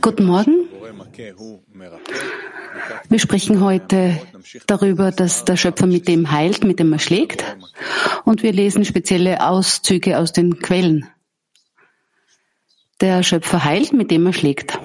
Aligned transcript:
Guten 0.00 0.24
Morgen. 0.24 0.68
Wir 3.08 3.18
sprechen 3.18 3.60
heute 3.60 4.20
darüber, 4.66 5.10
dass 5.10 5.44
der 5.44 5.56
Schöpfer 5.56 5.86
mit 5.86 6.06
dem 6.08 6.30
heilt, 6.30 6.64
mit 6.64 6.78
dem 6.78 6.92
er 6.92 6.98
schlägt. 6.98 7.44
Und 8.24 8.42
wir 8.42 8.52
lesen 8.52 8.84
spezielle 8.84 9.46
Auszüge 9.46 10.18
aus 10.18 10.32
den 10.32 10.60
Quellen. 10.60 11.08
Der 13.00 13.22
Schöpfer 13.22 13.64
heilt, 13.64 13.92
mit 13.92 14.10
dem 14.10 14.26
er 14.26 14.32
schlägt. 14.32 14.78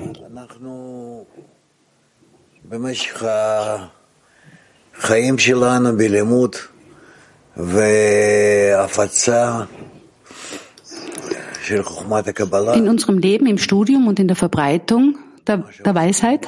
In 11.71 12.89
unserem 12.89 13.17
Leben, 13.17 13.45
im 13.47 13.57
Studium 13.57 14.07
und 14.07 14.19
in 14.19 14.27
der 14.27 14.35
Verbreitung 14.35 15.17
der, 15.47 15.63
der 15.85 15.95
Weisheit, 15.95 16.47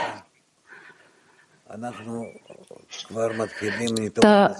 da 4.15 4.55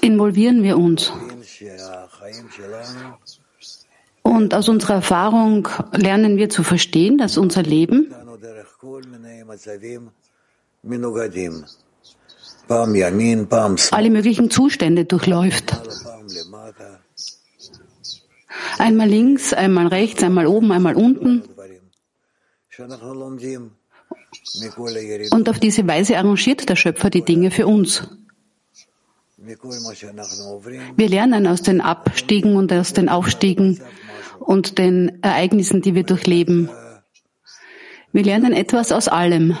involvieren 0.00 0.62
wir 0.62 0.78
uns. 0.78 1.12
Und 4.22 4.54
aus 4.54 4.68
unserer 4.68 4.94
Erfahrung 4.94 5.68
lernen 5.92 6.36
wir 6.36 6.48
zu 6.50 6.62
verstehen, 6.62 7.18
dass 7.18 7.38
unser 7.38 7.62
Leben 7.62 8.12
alle 13.90 14.10
möglichen 14.10 14.50
Zustände 14.50 15.04
durchläuft. 15.04 15.76
Einmal 18.78 19.08
links, 19.08 19.52
einmal 19.52 19.88
rechts, 19.88 20.22
einmal 20.22 20.46
oben, 20.46 20.72
einmal 20.72 20.94
unten. 20.96 21.42
Und 25.30 25.48
auf 25.48 25.58
diese 25.58 25.86
Weise 25.86 26.16
arrangiert 26.16 26.68
der 26.68 26.76
Schöpfer 26.76 27.10
die 27.10 27.24
Dinge 27.24 27.50
für 27.50 27.66
uns. 27.66 28.08
Wir 30.96 31.08
lernen 31.08 31.46
aus 31.46 31.62
den 31.62 31.80
Abstiegen 31.80 32.56
und 32.56 32.72
aus 32.72 32.92
den 32.92 33.08
Aufstiegen 33.08 33.80
und 34.40 34.78
den 34.78 35.22
Ereignissen, 35.22 35.80
die 35.82 35.94
wir 35.94 36.04
durchleben. 36.04 36.68
Wir 38.12 38.24
lernen 38.24 38.52
etwas 38.52 38.92
aus 38.92 39.08
allem. 39.08 39.56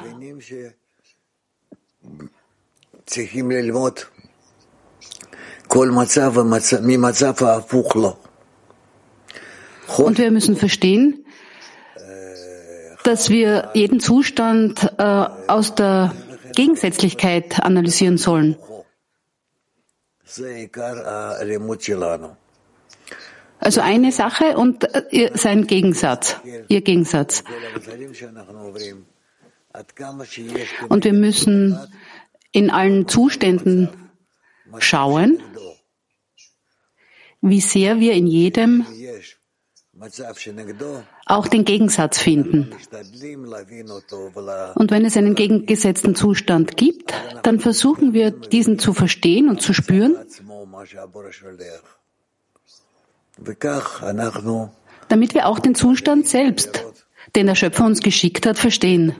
Und 9.96 10.18
wir 10.18 10.30
müssen 10.30 10.56
verstehen, 10.56 11.24
dass 13.04 13.30
wir 13.30 13.70
jeden 13.74 14.00
Zustand 14.00 14.92
äh, 14.98 15.02
aus 15.02 15.74
der 15.74 16.14
Gegensätzlichkeit 16.54 17.60
analysieren 17.60 18.18
sollen. 18.18 18.56
Also 23.60 23.80
eine 23.80 24.12
Sache 24.12 24.56
und 24.56 24.84
äh, 25.12 25.30
sein 25.34 25.66
Gegensatz, 25.66 26.36
ihr 26.68 26.80
Gegensatz. 26.82 27.44
Und 30.88 31.04
wir 31.04 31.12
müssen 31.12 31.78
in 32.52 32.70
allen 32.70 33.08
Zuständen 33.08 33.88
schauen, 34.78 35.42
wie 37.40 37.60
sehr 37.60 38.00
wir 38.00 38.12
in 38.12 38.26
jedem 38.26 38.86
auch 41.26 41.46
den 41.48 41.64
Gegensatz 41.64 42.18
finden. 42.18 42.70
Und 44.74 44.90
wenn 44.90 45.04
es 45.04 45.16
einen 45.16 45.34
gegengesetzten 45.34 46.14
Zustand 46.14 46.76
gibt, 46.76 47.14
dann 47.42 47.58
versuchen 47.60 48.12
wir, 48.12 48.30
diesen 48.30 48.78
zu 48.78 48.92
verstehen 48.92 49.48
und 49.48 49.60
zu 49.60 49.72
spüren, 49.72 50.16
damit 55.08 55.34
wir 55.34 55.46
auch 55.46 55.58
den 55.58 55.74
Zustand 55.74 56.26
selbst, 56.26 56.84
den 57.36 57.46
der 57.46 57.54
Schöpfer 57.54 57.84
uns 57.84 58.00
geschickt 58.00 58.46
hat, 58.46 58.58
verstehen. 58.58 59.14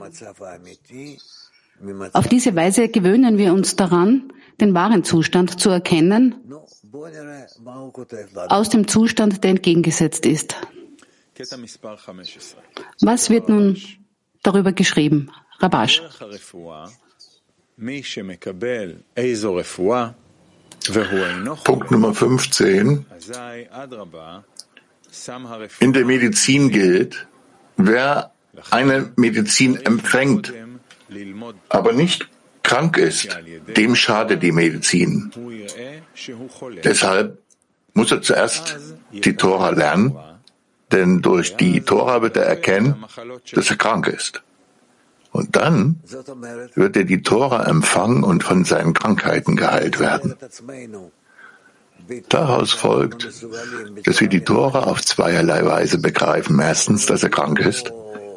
Auf 2.13 2.27
diese 2.27 2.55
Weise 2.55 2.89
gewöhnen 2.89 3.37
wir 3.37 3.53
uns 3.53 3.75
daran, 3.75 4.33
den 4.59 4.73
wahren 4.73 5.03
Zustand 5.03 5.59
zu 5.59 5.69
erkennen 5.69 6.35
aus 8.49 8.69
dem 8.69 8.87
Zustand, 8.87 9.43
der 9.43 9.51
entgegengesetzt 9.51 10.25
ist. 10.25 10.55
Was 13.01 13.29
wird 13.29 13.49
nun 13.49 13.77
darüber 14.43 14.71
geschrieben? 14.73 15.31
Rabash. 15.59 16.01
Punkt 21.63 21.91
Nummer 21.91 22.13
15. 22.13 23.05
In 25.79 25.93
der 25.93 26.05
Medizin 26.05 26.69
gilt, 26.69 27.27
wer 27.77 28.31
eine 28.71 29.11
Medizin 29.15 29.77
empfängt, 29.77 30.53
aber 31.69 31.93
nicht 31.93 32.29
krank 32.63 32.97
ist, 32.97 33.37
dem 33.75 33.95
schadet 33.95 34.43
die 34.43 34.51
Medizin. 34.51 35.31
Deshalb 36.83 37.39
muss 37.93 38.11
er 38.11 38.21
zuerst 38.21 38.77
die 39.11 39.35
Tora 39.35 39.71
lernen, 39.71 40.17
denn 40.91 41.21
durch 41.21 41.55
die 41.55 41.81
Tora 41.81 42.21
wird 42.21 42.37
er 42.37 42.45
erkennen, 42.45 43.03
dass 43.53 43.69
er 43.69 43.77
krank 43.77 44.07
ist. 44.07 44.41
Und 45.31 45.55
dann 45.55 45.99
wird 46.75 46.95
er 46.97 47.03
die 47.03 47.21
Tora 47.21 47.65
empfangen 47.65 48.23
und 48.23 48.43
von 48.43 48.65
seinen 48.65 48.93
Krankheiten 48.93 49.55
geheilt 49.55 49.99
werden. 49.99 50.35
Daraus 52.29 52.73
folgt, 52.73 53.29
dass 54.05 54.21
wir 54.21 54.27
die 54.27 54.43
Tora 54.43 54.79
auf 54.85 55.01
zweierlei 55.01 55.63
Weise 55.65 55.99
begreifen. 55.99 56.59
Erstens, 56.59 57.05
dass 57.05 57.21
er 57.21 57.29
krank 57.29 57.59
ist, 57.59 57.93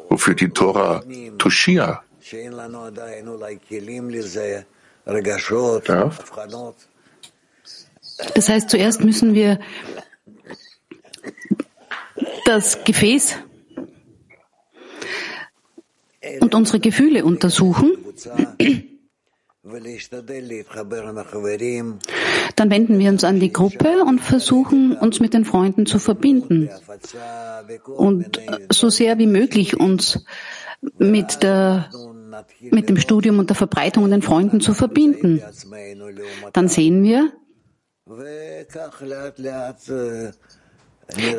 wofür 0.09 0.35
die 0.35 0.49
Tora 0.49 1.03
Tushia 1.39 2.03
darf. 5.79 6.31
Das 8.35 8.49
heißt, 8.49 8.69
zuerst 8.69 9.03
müssen 9.03 9.33
wir 9.33 9.59
das 12.45 12.83
Gefäß 12.83 13.37
und 16.39 16.55
unsere 16.55 16.79
Gefühle 16.79 17.25
untersuchen. 17.25 17.97
Dann 22.55 22.69
wenden 22.69 22.99
wir 22.99 23.09
uns 23.09 23.23
an 23.23 23.39
die 23.39 23.53
Gruppe 23.53 24.03
und 24.03 24.19
versuchen, 24.19 24.97
uns 24.97 25.19
mit 25.19 25.33
den 25.33 25.45
Freunden 25.45 25.85
zu 25.85 25.99
verbinden 25.99 26.69
und 27.87 28.41
so 28.69 28.89
sehr 28.89 29.17
wie 29.17 29.27
möglich 29.27 29.79
uns 29.79 30.25
mit, 30.97 31.43
der, 31.43 31.89
mit 32.71 32.89
dem 32.89 32.97
Studium 32.97 33.39
und 33.39 33.49
der 33.49 33.55
Verbreitung 33.55 34.03
und 34.03 34.11
den 34.11 34.21
Freunden 34.21 34.61
zu 34.61 34.73
verbinden. 34.73 35.41
Dann 36.53 36.67
sehen 36.67 37.03
wir, 37.03 37.31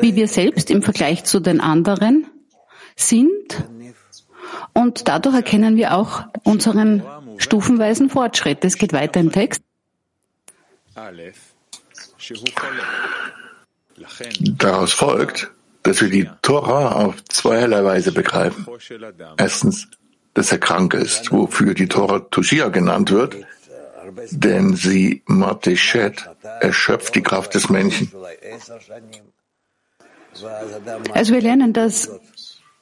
wie 0.01 0.15
wir 0.15 0.27
selbst 0.27 0.71
im 0.71 0.81
Vergleich 0.81 1.23
zu 1.23 1.39
den 1.39 1.61
anderen 1.61 2.27
sind 2.95 3.65
und 4.73 5.07
dadurch 5.07 5.35
erkennen 5.35 5.77
wir 5.77 5.95
auch 5.95 6.23
unseren 6.43 7.03
stufenweisen 7.37 8.09
Fortschritt. 8.09 8.63
Es 8.63 8.77
geht 8.77 8.93
weiter 8.93 9.19
im 9.19 9.31
Text. 9.31 9.61
Daraus 14.57 14.93
folgt, 14.93 15.51
dass 15.83 16.01
wir 16.01 16.09
die 16.09 16.29
Tora 16.41 17.05
auf 17.05 17.23
zweierlei 17.25 17.83
Weise 17.83 18.11
begreifen. 18.11 18.65
Erstens, 19.37 19.87
dass 20.35 20.51
er 20.51 20.59
krank 20.59 20.93
ist, 20.93 21.31
wofür 21.31 21.73
die 21.73 21.87
Tora 21.87 22.19
Tushia 22.19 22.67
genannt 22.67 23.09
wird, 23.09 23.37
denn 24.29 24.75
sie 24.75 25.23
Mateshet 25.25 26.29
erschöpft 26.61 27.15
die 27.15 27.23
Kraft 27.23 27.55
des 27.55 27.69
Menschen. 27.69 28.11
Also 31.13 31.33
wir 31.33 31.41
lernen 31.41 31.73
das 31.73 32.11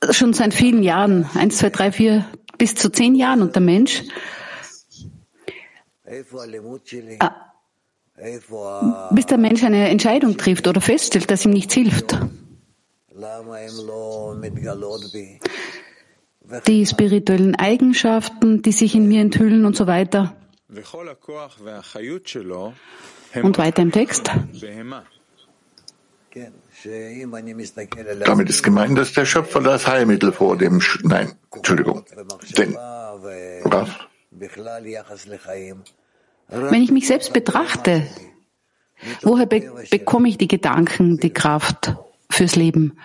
schon 0.10 0.34
seit 0.34 0.54
vielen 0.54 0.84
Jahren, 0.84 1.30
eins, 1.36 1.60
zwei, 1.60 1.70
drei, 1.70 1.92
vier, 1.92 2.26
bis 2.58 2.76
zu 2.76 2.92
zehn 2.92 3.16
Jahren 3.16 3.42
und 3.42 3.56
der 3.56 3.62
Mensch 3.62 4.04
ah, 7.20 9.10
bis 9.12 9.26
der 9.28 9.38
Mensch 9.38 9.64
eine 9.64 9.90
Entscheidung 9.90 10.38
trifft 10.38 10.68
oder 10.68 10.82
feststellt, 10.82 11.30
dass 11.30 11.46
ihm 11.46 11.52
nichts 11.52 11.74
hilft. 11.76 12.18
Die 16.68 16.86
spirituellen 16.86 17.56
Eigenschaften, 17.56 18.62
die 18.62 18.72
sich 18.72 18.96
in 18.96 19.08
mir 19.08 19.22
enthüllen 19.22 19.66
und 19.66 19.76
so 19.76 19.88
weiter. 19.88 20.36
Und 23.42 23.58
weiter 23.58 23.82
im 23.82 23.92
Text. 23.92 24.30
Damit 28.26 28.50
ist 28.50 28.64
gemeint, 28.64 28.98
dass 28.98 29.14
der 29.14 29.26
Schöpfer 29.26 29.62
das 29.62 29.88
Heilmittel 29.88 30.32
vor 30.32 30.58
dem, 30.58 30.82
Sch 30.82 31.04
nein, 31.04 31.34
Entschuldigung, 31.54 32.04
denn, 32.58 32.74
was? 32.74 33.90
Wenn 36.48 36.84
ich 36.84 36.92
mich 36.92 37.08
selbst 37.08 37.34
betrachte, 37.34 38.08
woher 39.22 39.46
be 39.46 39.72
bekomme 39.92 40.30
ich 40.30 40.38
die 40.38 40.48
Gedanken, 40.48 41.18
die 41.18 41.32
Kraft 41.32 41.96
fürs 42.30 42.56
Leben? 42.56 42.98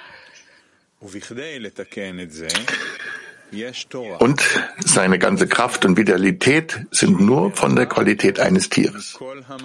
Und 4.19 4.43
seine 4.85 5.19
ganze 5.19 5.47
Kraft 5.47 5.85
und 5.85 5.97
Vitalität 5.97 6.87
sind 6.91 7.21
nur 7.21 7.53
von 7.53 7.77
der 7.77 7.87
Qualität 7.87 8.41
eines 8.41 8.69
Tieres. 8.69 9.19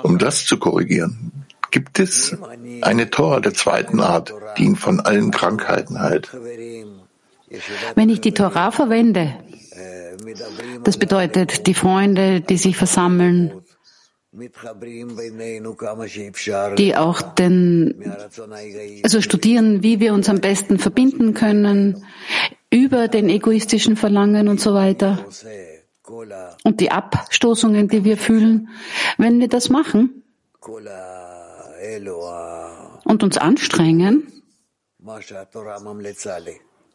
Um 0.04 0.18
das 0.18 0.46
zu 0.46 0.58
korrigieren, 0.58 1.46
gibt 1.72 2.00
es 2.00 2.38
eine 2.82 3.10
Tora 3.10 3.40
der 3.40 3.54
zweiten 3.54 4.00
Art, 4.00 4.34
die 4.58 4.64
ihn 4.64 4.76
von 4.76 5.00
allen 5.00 5.32
Krankheiten 5.32 6.00
heilt. 6.00 6.30
Wenn 7.96 8.10
ich 8.10 8.22
die 8.22 8.34
Torah 8.34 8.72
verwende, 8.72 9.36
das 10.84 10.98
bedeutet 10.98 11.68
die 11.68 11.74
Freunde, 11.74 12.42
die 12.42 12.58
sich 12.58 12.78
versammeln, 12.78 13.52
die 16.78 16.96
auch 16.96 17.22
den, 17.22 18.14
also 19.04 19.22
studieren, 19.22 19.84
wie 19.84 20.00
wir 20.00 20.14
uns 20.14 20.28
am 20.28 20.40
besten 20.40 20.80
verbinden 20.80 21.36
können, 21.36 22.04
über 22.74 23.08
den 23.08 23.30
egoistischen 23.30 23.96
Verlangen 23.96 24.48
und 24.48 24.60
so 24.60 24.74
weiter. 24.74 25.24
Und 26.64 26.80
die 26.80 26.92
Abstoßungen, 26.92 27.88
die 27.88 28.04
wir 28.04 28.18
fühlen, 28.18 28.70
wenn 29.18 29.40
wir 29.40 29.48
das 29.48 29.70
machen 29.70 30.24
und 33.06 33.24
uns 33.24 33.38
anstrengen, 33.38 34.28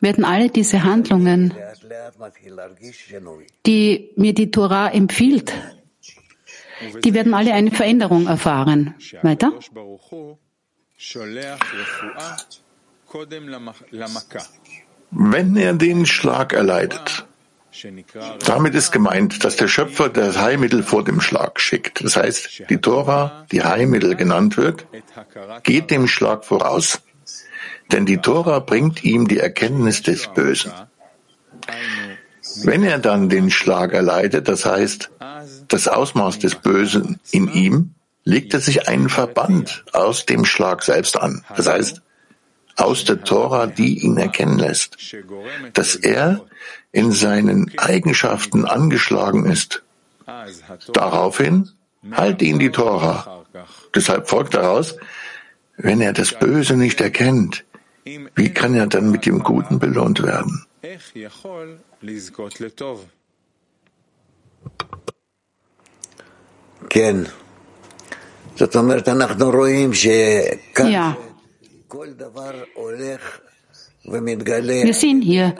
werden 0.00 0.24
alle 0.24 0.50
diese 0.50 0.82
Handlungen, 0.82 1.54
die 3.66 4.10
mir 4.16 4.34
die 4.34 4.50
Torah 4.50 4.88
empfiehlt, 4.88 5.52
die 7.04 7.14
werden 7.14 7.34
alle 7.34 7.54
eine 7.54 7.70
Veränderung 7.70 8.26
erfahren. 8.26 8.94
Weiter. 9.22 9.52
Wenn 15.10 15.56
er 15.56 15.72
den 15.74 16.06
Schlag 16.06 16.52
erleidet, 16.52 17.26
damit 18.44 18.74
ist 18.74 18.92
gemeint, 18.92 19.44
dass 19.44 19.56
der 19.56 19.68
Schöpfer 19.68 20.08
das 20.08 20.38
Heilmittel 20.38 20.82
vor 20.82 21.04
dem 21.04 21.20
Schlag 21.20 21.60
schickt. 21.60 22.04
Das 22.04 22.16
heißt, 22.16 22.64
die 22.68 22.78
Tora, 22.78 23.46
die 23.52 23.62
Heilmittel 23.62 24.16
genannt 24.16 24.56
wird, 24.56 24.86
geht 25.62 25.90
dem 25.90 26.08
Schlag 26.08 26.44
voraus. 26.44 27.00
Denn 27.92 28.04
die 28.04 28.18
Tora 28.18 28.58
bringt 28.58 29.04
ihm 29.04 29.28
die 29.28 29.38
Erkenntnis 29.38 30.02
des 30.02 30.26
Bösen. 30.28 30.72
Wenn 32.64 32.82
er 32.82 32.98
dann 32.98 33.28
den 33.28 33.50
Schlag 33.50 33.92
erleidet, 33.92 34.48
das 34.48 34.64
heißt, 34.64 35.10
das 35.68 35.88
Ausmaß 35.88 36.38
des 36.38 36.56
Bösen 36.56 37.20
in 37.30 37.52
ihm, 37.52 37.94
legt 38.24 38.52
er 38.54 38.60
sich 38.60 38.88
einen 38.88 39.08
Verband 39.08 39.84
aus 39.92 40.26
dem 40.26 40.44
Schlag 40.44 40.82
selbst 40.82 41.18
an. 41.18 41.44
Das 41.56 41.68
heißt, 41.68 42.02
aus 42.78 43.04
der 43.04 43.22
Tora, 43.22 43.66
die 43.66 43.98
ihn 43.98 44.16
erkennen 44.16 44.58
lässt, 44.58 44.96
dass 45.74 45.96
er 45.96 46.46
in 46.92 47.12
seinen 47.12 47.76
Eigenschaften 47.76 48.64
angeschlagen 48.64 49.46
ist. 49.46 49.82
Daraufhin 50.92 51.70
halte 52.12 52.44
ihn 52.44 52.58
die 52.58 52.70
Tora. 52.70 53.44
Deshalb 53.94 54.28
folgt 54.28 54.54
daraus, 54.54 54.96
wenn 55.76 56.00
er 56.00 56.12
das 56.12 56.32
Böse 56.32 56.76
nicht 56.76 57.00
erkennt, 57.00 57.64
wie 58.34 58.52
kann 58.54 58.74
er 58.74 58.86
dann 58.86 59.10
mit 59.10 59.26
dem 59.26 59.42
Guten 59.42 59.78
belohnt 59.78 60.22
werden? 60.22 60.64
Ja. 70.90 71.16
Wir 74.82 74.94
sehen 74.94 75.22
hier, 75.22 75.54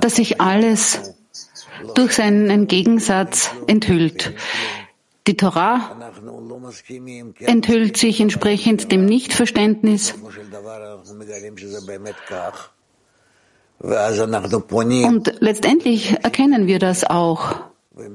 dass 0.00 0.14
sich 0.14 0.40
alles 0.40 1.14
durch 1.94 2.12
seinen 2.12 2.66
Gegensatz 2.66 3.50
enthüllt. 3.66 4.34
Die 5.26 5.36
Torah 5.36 5.96
enthüllt 7.40 7.96
sich 7.96 8.20
entsprechend 8.20 8.92
dem 8.92 9.04
Nichtverständnis. 9.06 10.14
Und 13.78 15.34
letztendlich 15.40 16.16
erkennen 16.22 16.66
wir 16.66 16.78
das 16.78 17.04
auch. 17.04 17.65
Wenn 17.96 18.14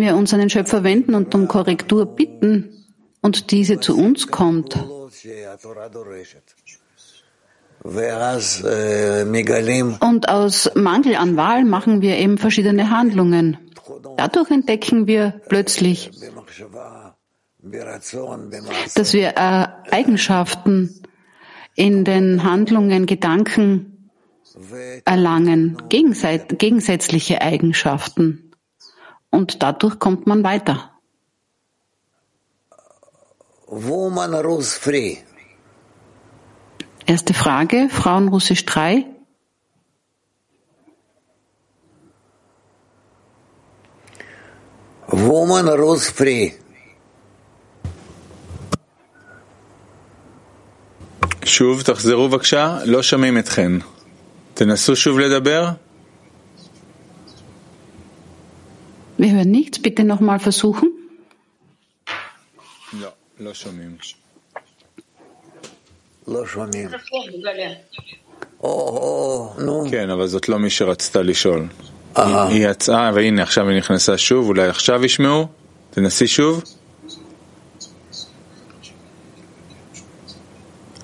wir 0.00 0.16
uns 0.16 0.32
an 0.32 0.40
den 0.40 0.48
Schöpfer 0.48 0.84
wenden 0.84 1.14
und 1.14 1.34
um 1.34 1.48
Korrektur 1.48 2.06
bitten 2.06 2.86
und 3.20 3.50
diese 3.50 3.78
zu 3.78 3.94
uns 3.98 4.28
kommt, 4.28 4.74
und 10.00 10.28
aus 10.28 10.70
Mangel 10.74 11.16
an 11.16 11.36
Wahl 11.36 11.64
machen 11.64 12.00
wir 12.00 12.16
eben 12.16 12.38
verschiedene 12.38 12.88
Handlungen. 12.88 13.58
Dadurch 14.16 14.50
entdecken 14.50 15.06
wir 15.06 15.42
plötzlich, 15.48 16.10
dass 18.94 19.12
wir 19.12 19.28
äh, 19.36 19.66
Eigenschaften 19.90 21.02
in 21.74 22.04
den 22.04 22.44
Handlungen, 22.44 23.04
Gedanken 23.04 23.93
erlangen, 25.05 25.77
gegensätzliche 25.89 27.41
Eigenschaften. 27.41 28.51
Und 29.29 29.61
dadurch 29.61 29.99
kommt 29.99 30.27
man 30.27 30.43
weiter. 30.43 30.91
Erste 37.05 37.33
Frage, 37.33 37.89
Frauenrussisch 37.89 38.65
3. 38.65 39.05
Woman 45.11 45.67
Rose 45.67 46.11
Free. 46.11 46.53
שוב, 51.45 51.81
תחזרו 51.81 52.29
בבקשה, 52.29 52.77
לא 52.85 53.03
שומעים 53.03 53.37
אתכן. 53.37 53.71
תנסו 54.53 54.95
שוב 54.95 55.19
לדבר. 55.19 55.69
Wir 59.19 59.31
hören 59.35 59.51
nichts, 59.51 59.77
bitte 59.81 60.03
nochmal 60.03 60.39
versuchen. 60.39 60.87
לא, 62.93 63.09
לא 63.39 63.53
שומעים. 63.53 63.97
לא 66.27 66.45
שומעים. 66.45 66.89
כן, 69.91 70.09
אבל 70.09 70.27
זאת 70.27 70.49
לא 70.49 70.59
מי 70.59 70.69
שרצתה 70.69 71.21
לשאול. 71.21 71.67
היא 72.15 72.67
יצאה, 72.67 73.11
והנה 73.15 73.43
עכשיו 73.43 73.69
היא 73.69 73.77
נכנסה 73.77 74.17
שוב, 74.17 74.47
אולי 74.47 74.67
עכשיו 74.67 75.05
ישמעו? 75.05 75.47
תנסי 75.89 76.27
שוב. 76.27 76.63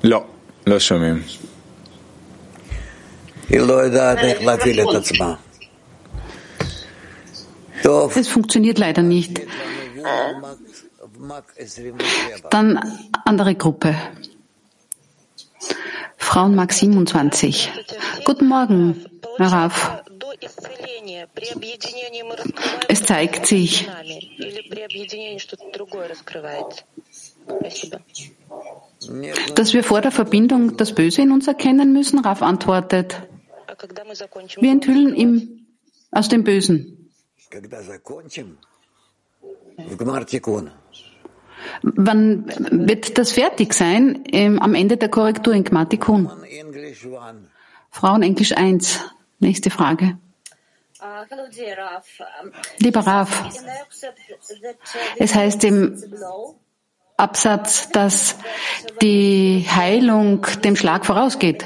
לא, 0.04 0.24
לא 0.68 0.80
שומעים. 0.80 1.22
היא 3.50 3.60
לא 3.60 3.74
יודעת 3.74 4.18
איך 4.18 4.42
להפעיל 4.42 4.82
את 4.82 4.96
עצמה. 4.96 5.36
טוב. 7.86 8.18
Es 8.18 8.28
funktioniert 8.28 8.78
leider 8.80 9.04
nicht. 9.04 9.42
Dann 12.50 12.70
andere 13.26 13.54
Gruppe. 13.56 13.96
Frauenmark 16.18 16.72
27. 16.74 17.72
Guten 18.26 18.48
Morgen, 18.48 19.06
Rav. 19.40 19.76
Es 22.88 23.04
zeigt 23.04 23.46
sich, 23.46 23.88
dass 29.56 29.74
wir 29.74 29.84
vor 29.84 30.02
der 30.02 30.12
Verbindung 30.12 30.78
das 30.78 30.94
Böse 30.94 31.22
in 31.22 31.32
uns 31.32 31.48
erkennen 31.48 31.94
müssen. 31.94 32.20
Raf 32.20 32.42
antwortet, 32.42 33.22
wir 33.83 34.71
enthüllen 34.71 35.15
ihm 35.15 35.67
aus 36.11 36.29
dem 36.29 36.45
Bösen. 36.45 37.11
Wann 41.83 42.47
wird 42.89 43.19
das 43.19 43.33
fertig 43.33 43.75
sein? 43.75 44.25
am 44.61 44.75
Ende 44.75 44.97
der 44.97 45.09
Korrektur 45.09 45.55
in 45.55 45.65
Gmatikun. 45.65 46.31
Frauen 47.91 48.23
Englisch 48.23 48.57
1. 48.57 49.01
Nächste 49.39 49.71
Frage. 49.71 50.19
Lieber 52.79 53.01
Raf, 53.01 53.45
es 55.17 55.35
heißt 55.35 55.65
im 55.65 56.03
Absatz, 57.17 57.91
dass 57.91 58.37
die 59.01 59.67
Heilung 59.69 60.47
dem 60.63 60.77
Schlag 60.77 61.07
vorausgeht. 61.07 61.65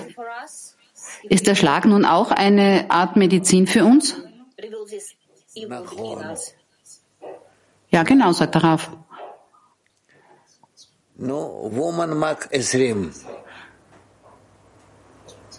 Ist 1.28 1.46
der 1.46 1.54
Schlag 1.54 1.84
nun 1.84 2.04
auch 2.04 2.30
eine 2.30 2.90
Art 2.90 3.16
Medizin 3.16 3.66
für 3.66 3.84
uns? 3.84 4.16
Ja, 7.90 8.02
genau, 8.02 8.32
sagt 8.32 8.54
der 8.54 8.64
Raf. 8.64 8.90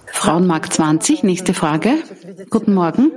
Frauenmarkt 0.08 0.74
20, 0.74 1.24
nächste 1.24 1.54
Frage. 1.54 1.94
Guten 2.50 2.74
Morgen. 2.74 3.12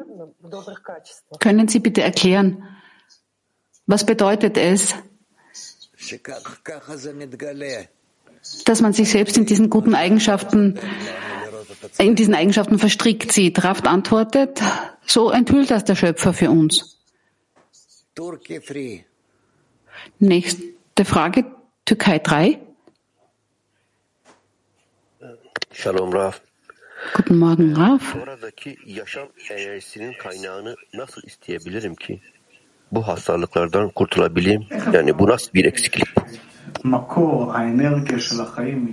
Können 1.41 1.69
Sie 1.69 1.81
bitte 1.81 2.03
erklären, 2.03 2.65
was 3.87 4.05
bedeutet 4.07 4.57
es, 4.57 4.95
dass 8.65 8.81
man 8.81 8.93
sich 8.93 9.11
selbst 9.11 9.37
in 9.37 9.47
diesen 9.47 9.71
guten 9.71 9.95
Eigenschaften, 9.95 10.79
in 11.99 12.15
diesen 12.15 12.35
Eigenschaften 12.35 12.79
verstrickt 12.79 13.33
sieht. 13.33 13.65
Raft 13.65 13.87
antwortet, 13.87 14.61
so 15.07 15.31
enthüllt 15.31 15.71
das 15.71 15.85
der 15.85 15.97
Schöpfer 15.97 16.33
für 16.33 16.51
uns. 16.51 16.99
Nächste 20.19 21.05
Frage, 21.05 21.45
Türkei 21.85 22.19
3. 22.19 22.61
Shalom 25.73 26.13
Raf. 26.13 26.41
Guten 27.15 27.39
Morgen, 27.39 27.77
Raf. 27.77 28.17
bu 32.93 33.07
hastalıklardan 33.07 33.91
kurtulabileyim? 33.91 34.67
Yani 34.93 35.19
bu 35.19 35.27
nasıl 35.29 35.53
bir 35.53 35.65
eksiklik? 35.65 36.09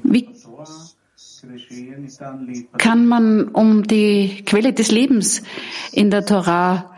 Wie 0.03 0.29
kann 2.77 3.05
man 3.07 3.47
um 3.49 3.83
die 3.83 4.43
Quelle 4.45 4.73
des 4.73 4.91
Lebens 4.91 5.43
in 5.91 6.09
der 6.09 6.25
Torah 6.25 6.91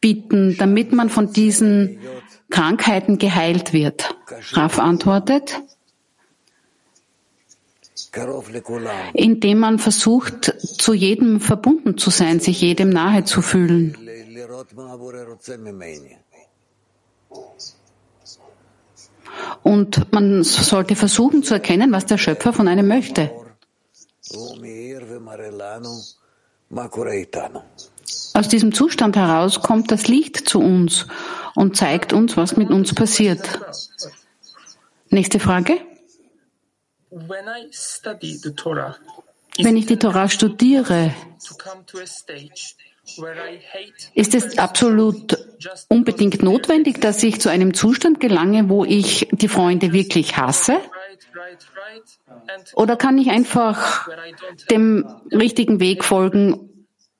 bieten, 0.00 0.56
damit 0.58 0.92
man 0.92 1.08
von 1.08 1.32
diesen 1.32 1.98
Krankheiten 2.50 3.18
geheilt 3.18 3.72
wird? 3.72 4.16
Raf 4.52 4.78
antwortet, 4.78 5.60
indem 9.14 9.58
man 9.58 9.78
versucht, 9.78 10.54
zu 10.60 10.92
jedem 10.92 11.40
verbunden 11.40 11.96
zu 11.96 12.10
sein, 12.10 12.40
sich 12.40 12.60
jedem 12.60 12.90
nahe 12.90 13.24
zu 13.24 13.40
fühlen. 13.40 13.96
Und 19.62 20.12
man 20.12 20.42
sollte 20.42 20.96
versuchen 20.96 21.42
zu 21.42 21.54
erkennen, 21.54 21.92
was 21.92 22.06
der 22.06 22.18
Schöpfer 22.18 22.52
von 22.52 22.68
einem 22.68 22.86
möchte. 22.88 23.30
Aus 28.34 28.48
diesem 28.48 28.72
Zustand 28.72 29.16
heraus 29.16 29.60
kommt 29.60 29.90
das 29.90 30.08
Licht 30.08 30.48
zu 30.48 30.60
uns 30.60 31.06
und 31.54 31.76
zeigt 31.76 32.12
uns, 32.12 32.36
was 32.36 32.56
mit 32.56 32.70
uns 32.70 32.94
passiert. 32.94 33.60
Nächste 35.10 35.38
Frage. 35.38 35.78
Wenn 39.58 39.76
ich 39.76 39.86
die 39.86 39.98
Torah 39.98 40.28
studiere, 40.30 41.14
ist 44.14 44.34
es 44.34 44.58
absolut 44.58 45.38
unbedingt 45.88 46.42
notwendig, 46.42 47.00
dass 47.00 47.22
ich 47.22 47.40
zu 47.40 47.48
einem 47.48 47.74
Zustand 47.74 48.20
gelange, 48.20 48.68
wo 48.68 48.84
ich 48.84 49.28
die 49.32 49.48
Freunde 49.48 49.92
wirklich 49.92 50.36
hasse? 50.36 50.76
Oder 52.74 52.96
kann 52.96 53.18
ich 53.18 53.30
einfach 53.30 54.08
dem 54.70 55.06
richtigen 55.30 55.80
Weg 55.80 56.04
folgen 56.04 56.68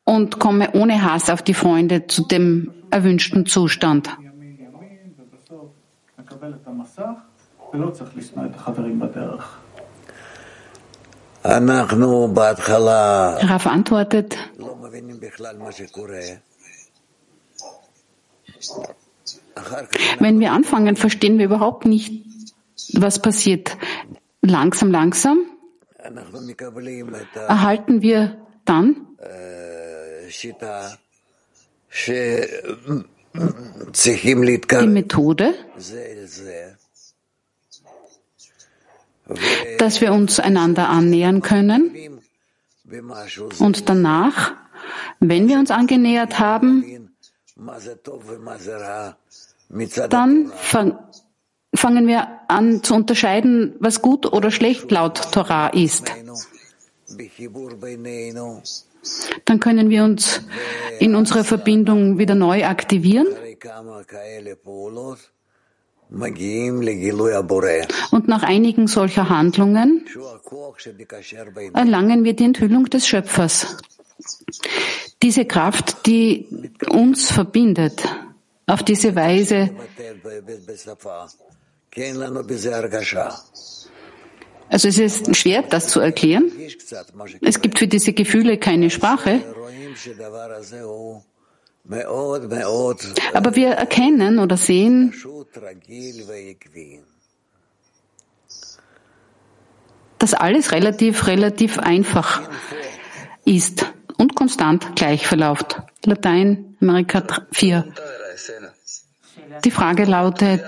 und 0.05 0.39
komme 0.39 0.73
ohne 0.73 1.03
Hass 1.03 1.31
auf 1.31 1.43
die 1.43 1.55
Freunde 1.55 2.07
zu 2.07 2.27
dem 2.27 2.73
erwünschten 2.91 3.47
Zustand? 3.47 4.11
Raf 13.43 13.67
antwortet, 13.67 14.37
wenn 20.19 20.41
wir 20.41 20.53
anfangen, 20.53 20.97
verstehen 20.97 21.39
wir 21.39 21.47
überhaupt 21.47 21.85
nicht, 21.87 22.25
was 22.95 23.21
passiert. 23.21 23.77
Langsam, 24.41 24.91
langsam. 24.91 25.39
erhalten 27.47 28.03
wir 28.03 28.47
dann? 28.65 29.07
die 34.83 34.87
Methode, 34.89 35.55
dass 39.79 40.01
wir 40.01 40.13
uns 40.13 40.41
einander 40.41 40.89
annähern 40.89 41.43
können. 41.43 42.21
und 43.59 43.89
danach, 43.89 44.55
wenn 45.21 45.49
wir 45.49 45.59
uns 45.59 45.71
angenähert 45.71 46.39
haben, 46.39 47.09
dann 50.11 50.53
fangen 51.75 52.07
wir 52.07 52.29
an 52.49 52.83
zu 52.83 52.95
unterscheiden, 52.95 53.75
was 53.79 54.03
gut 54.03 54.27
oder 54.27 54.51
schlecht 54.51 54.91
laut 54.91 55.33
Torah 55.33 55.69
ist. 55.69 56.13
Dann 59.45 59.61
können 59.61 59.91
wir 59.91 60.05
uns 60.05 60.43
in 61.01 61.17
unserer 61.17 61.45
Verbindung 61.45 62.19
wieder 62.19 62.35
neu 62.35 62.65
aktivieren 62.65 63.27
und 68.11 68.29
nach 68.29 68.43
einigen 68.43 68.87
solcher 68.87 69.29
Handlungen 69.29 70.05
erlangen 71.75 72.25
wir 72.25 72.35
die 72.35 72.45
Enthüllung 72.45 72.85
des 72.87 73.07
Schöpfers. 73.07 73.79
Diese 75.23 75.45
Kraft, 75.45 76.07
die 76.07 76.47
uns 76.89 77.31
verbindet, 77.31 78.03
auf 78.67 78.83
diese 78.83 79.15
Weise 79.15 79.71
also 84.69 84.89
es 84.89 84.99
ist 84.99 85.37
schwer, 85.37 85.63
das 85.63 85.89
zu 85.89 86.01
erklären. 86.01 86.51
Es 87.43 87.61
gibt 87.61 87.79
für 87.79 87.87
diese 87.87 88.15
Gefühle 88.15 88.57
keine 88.57 88.89
Sprache. 88.89 89.43
Aber 93.35 93.55
wir 93.57 93.69
erkennen 93.69 94.39
oder 94.39 94.57
sehen, 94.57 95.15
dass 100.19 100.35
alles 100.35 100.73
relativ, 100.73 101.27
relativ 101.27 101.79
einfach 101.79 102.49
ist 103.45 103.93
und 104.23 104.37
konstant 104.37 104.95
gleich 104.95 105.27
verläuft. 105.27 105.83
Latein, 106.07 106.77
Amerika 106.81 107.23
4. 107.51 107.93
Die 109.65 109.71
Frage 109.71 110.05
lautet? 110.05 110.65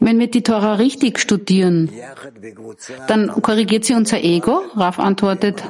Wenn 0.00 0.18
wir 0.20 0.30
die 0.30 0.42
Tora 0.42 0.74
richtig 0.74 1.18
studieren, 1.18 1.90
dann 3.08 3.42
korrigiert 3.42 3.84
sie 3.84 3.94
unser 3.94 4.22
Ego. 4.22 4.62
Raf 4.76 4.98
antwortet, 5.00 5.62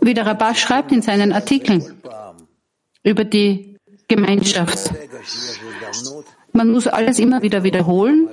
wie 0.00 0.14
der 0.14 0.26
Rabbah 0.26 0.54
schreibt 0.54 0.92
in 0.92 1.02
seinen 1.02 1.32
Artikeln 1.32 2.02
über 3.02 3.24
die 3.24 3.77
Gemeinschaft. 4.08 4.90
Man 6.52 6.70
muss 6.70 6.86
alles 6.86 7.18
immer 7.18 7.42
wieder 7.42 7.62
wiederholen, 7.62 8.28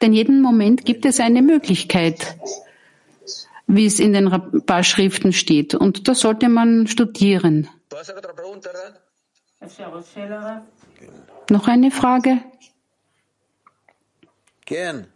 denn 0.00 0.12
jeden 0.12 0.40
Moment 0.40 0.84
gibt 0.84 1.04
es 1.04 1.20
eine 1.20 1.42
Möglichkeit, 1.42 2.36
wie 3.66 3.86
es 3.86 3.98
in 3.98 4.12
den 4.12 4.28
Rabbah-Schriften 4.28 5.32
steht. 5.32 5.74
Und 5.74 6.06
das 6.08 6.20
sollte 6.20 6.48
man 6.48 6.86
studieren. 6.86 7.68
Noch 11.50 11.68
eine 11.68 11.90
Frage? 11.90 12.38
Yes. 14.68 15.15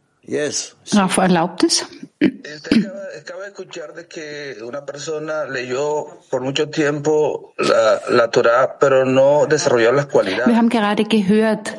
Rafa 0.92 1.22
erlaubt 1.22 1.64
es? 1.64 1.86
Wir 10.46 10.56
haben 10.56 10.68
gerade 10.68 11.04
gehört, 11.04 11.74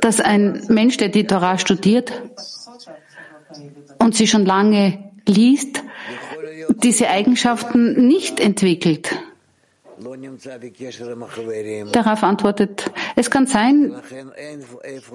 dass 0.00 0.20
ein 0.20 0.64
Mensch, 0.68 0.96
der 0.96 1.08
die 1.08 1.26
Torah 1.26 1.58
studiert 1.58 2.12
und 3.98 4.14
sie 4.14 4.26
schon 4.26 4.46
lange 4.46 5.10
liest, 5.26 5.82
diese 6.82 7.08
Eigenschaften 7.08 8.06
nicht 8.06 8.40
entwickelt. 8.40 9.10
Darauf 11.92 12.22
antwortet, 12.22 12.90
es 13.16 13.30
kann 13.30 13.46
sein, 13.46 13.94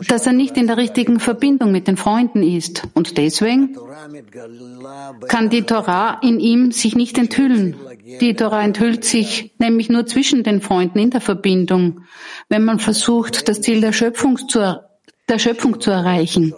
dass 0.07 0.27
er 0.27 0.33
nicht 0.33 0.57
in 0.57 0.67
der 0.67 0.77
richtigen 0.77 1.19
Verbindung 1.19 1.71
mit 1.71 1.87
den 1.87 1.97
Freunden 1.97 2.43
ist 2.43 2.83
und 2.93 3.17
deswegen 3.17 3.75
kann 5.27 5.49
die 5.49 5.63
Torah 5.63 6.19
in 6.21 6.39
ihm 6.39 6.71
sich 6.71 6.95
nicht 6.95 7.17
enthüllen. 7.17 7.75
Die 8.21 8.35
Torah 8.35 8.63
enthüllt 8.63 9.03
sich 9.03 9.53
nämlich 9.57 9.89
nur 9.89 10.05
zwischen 10.05 10.43
den 10.43 10.61
Freunden 10.61 10.99
in 10.99 11.09
der 11.09 11.21
Verbindung, 11.21 12.01
wenn 12.49 12.63
man 12.63 12.79
versucht, 12.79 13.49
das 13.49 13.61
Ziel 13.61 13.81
der 13.81 13.93
Schöpfung 13.93 14.37
zu, 14.47 14.81
der 15.27 15.39
Schöpfung 15.39 15.81
zu 15.81 15.89
erreichen. 15.89 16.53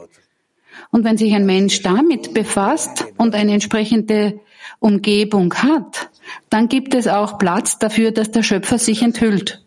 Und 0.92 1.04
wenn 1.04 1.18
sich 1.18 1.34
ein 1.34 1.46
Mensch 1.46 1.82
damit 1.82 2.34
befasst 2.34 3.06
und 3.18 3.36
eine 3.36 3.54
entsprechende 3.54 4.40
Umgebung 4.80 5.54
hat, 5.54 6.10
dann 6.50 6.68
gibt 6.68 6.94
es 6.94 7.08
auch 7.08 7.38
Platz 7.38 7.80
dafür, 7.80 8.12
dass 8.12 8.32
der 8.32 8.44
Schöpfer 8.44 8.78
sich 8.78 9.02
enthüllt. 9.02 9.64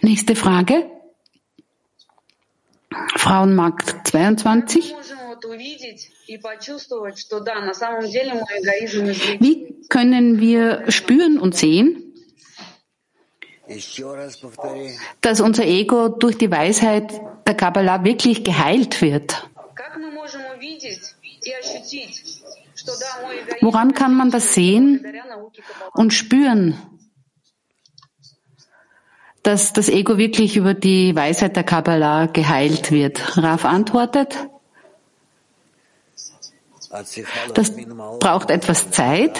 Nächste 0.00 0.34
Frage. 0.34 0.90
Frauenmarkt 3.16 4.08
22. 4.08 4.94
Wie 9.40 9.86
können 9.88 10.40
wir 10.40 10.90
spüren 10.90 11.38
und 11.38 11.54
sehen, 11.56 12.14
dass 15.20 15.40
unser 15.40 15.64
Ego 15.64 16.08
durch 16.08 16.36
die 16.36 16.50
Weisheit 16.50 17.12
der 17.46 17.54
Kabbalah 17.54 18.04
wirklich 18.04 18.44
geheilt 18.44 19.00
wird. 19.02 19.48
Woran 23.60 23.94
kann 23.94 24.14
man 24.14 24.30
das 24.30 24.54
sehen 24.54 25.04
und 25.92 26.12
spüren, 26.12 26.76
dass 29.42 29.72
das 29.72 29.88
Ego 29.88 30.18
wirklich 30.18 30.56
über 30.56 30.74
die 30.74 31.14
Weisheit 31.14 31.56
der 31.56 31.64
Kabbalah 31.64 32.26
geheilt 32.26 32.90
wird? 32.90 33.36
Raf 33.36 33.64
antwortet, 33.64 34.36
das 37.54 37.72
braucht 38.20 38.50
etwas 38.50 38.90
Zeit. 38.90 39.38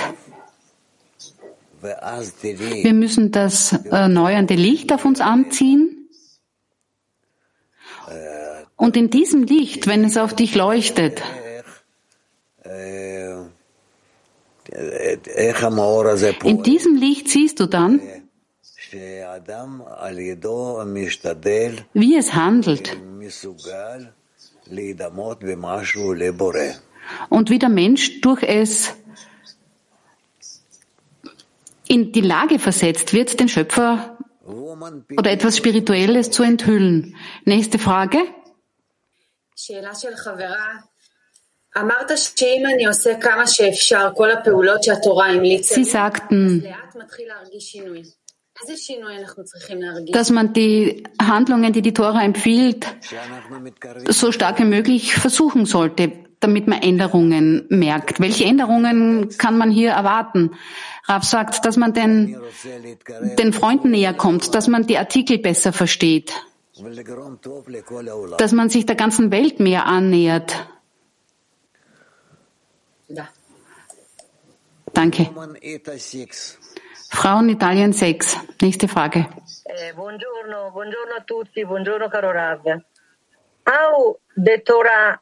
Wir 1.81 2.95
müssen 2.95 3.33
das 3.33 3.73
erneuernde 3.73 4.55
Licht 4.55 4.93
auf 4.93 5.05
uns 5.05 5.21
anziehen. 5.21 6.02
Und 8.83 8.97
in 8.97 9.11
diesem 9.11 9.45
Licht, 9.45 9.87
wenn 9.87 10.03
es 10.05 10.17
auf 10.17 10.35
dich 10.35 10.57
leuchtet, 10.57 11.23
in 16.43 16.63
diesem 16.65 16.97
Licht 16.97 17.29
siehst 17.29 17.61
du 17.61 17.67
dann, 17.67 18.01
wie 21.95 22.17
es 22.17 22.35
handelt 22.35 22.97
und 27.29 27.51
wie 27.51 27.59
der 27.61 27.69
Mensch 27.69 28.21
durch 28.21 28.43
es 28.43 28.97
in 31.87 32.11
die 32.11 32.21
Lage 32.21 32.59
versetzt 32.59 33.13
wird, 33.13 33.39
den 33.39 33.49
Schöpfer 33.49 34.19
oder 34.45 35.31
etwas 35.31 35.57
Spirituelles 35.57 36.33
zu 36.33 36.43
enthüllen. 36.43 37.15
Nächste 37.45 37.79
Frage. 37.79 38.19
Sie 45.75 45.85
sagten, 45.85 46.67
dass 50.13 50.31
man 50.31 50.53
die 50.53 51.03
Handlungen, 51.21 51.73
die 51.73 51.83
die 51.83 51.95
Tora 51.95 52.23
empfiehlt, 52.23 52.87
so 54.09 54.33
stark 54.33 54.59
wie 54.59 54.65
möglich 54.65 55.15
versuchen 55.15 55.65
sollte, 55.65 56.13
damit 56.41 56.67
man 56.67 56.83
Änderungen 56.83 57.67
merkt. 57.69 58.21
Welche 58.21 58.45
Änderungen 58.45 59.29
kann 59.39 59.57
man 59.57 59.71
hier 59.71 59.93
erwarten? 59.93 60.51
Rav 61.05 61.23
sagt, 61.23 61.65
dass 61.65 61.77
man 61.77 61.95
den, 61.95 62.37
den 63.39 63.53
Freunden 63.53 63.91
näher 63.93 64.13
kommt, 64.13 64.55
dass 64.55 64.67
man 64.67 64.87
die 64.87 64.99
Artikel 64.99 65.39
besser 65.39 65.73
versteht, 65.73 66.33
dass 68.39 68.53
man 68.53 68.69
sich 68.71 68.87
der 68.87 68.97
ganzen 68.97 69.31
Welt 69.31 69.61
mehr 69.61 69.87
annähert. 69.87 70.67
Danke. 74.93 75.29
Frauen 77.11 77.49
Italien 77.49 77.93
6. 77.93 78.39
Nächste 78.61 78.89
Frage. 78.89 79.27
Eh, 79.65 79.93
buongiorno, 79.95 80.71
buongiorno 80.73 81.15
a 81.19 81.23
tutti, 81.25 81.65
buongiorno 81.65 82.09
caro 82.09 82.31
Rav. 82.31 82.63
The 84.35 84.63
Torah 84.65 85.21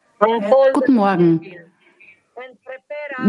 Guten 0.73 0.95
Morgen. 0.95 1.41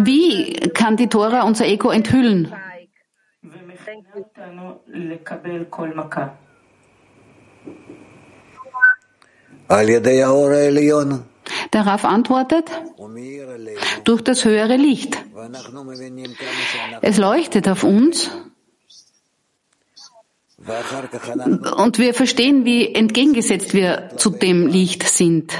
Wie 0.03 0.53
kann 0.73 0.97
die 0.97 1.07
Tora 1.07 1.43
unser 1.43 1.65
Ego 1.65 1.89
enthüllen? 1.89 2.53
Der 11.73 11.85
Raf 11.85 12.05
antwortet, 12.05 12.69
durch 14.03 14.21
das 14.21 14.43
höhere 14.45 14.75
Licht. 14.75 15.17
Es 17.01 17.17
leuchtet 17.17 17.67
auf 17.69 17.83
uns 17.83 18.29
und 21.77 21.97
wir 21.97 22.13
verstehen, 22.13 22.65
wie 22.65 22.93
entgegengesetzt 22.93 23.73
wir 23.73 24.11
zu 24.17 24.29
dem 24.29 24.67
Licht 24.67 25.03
sind. 25.03 25.53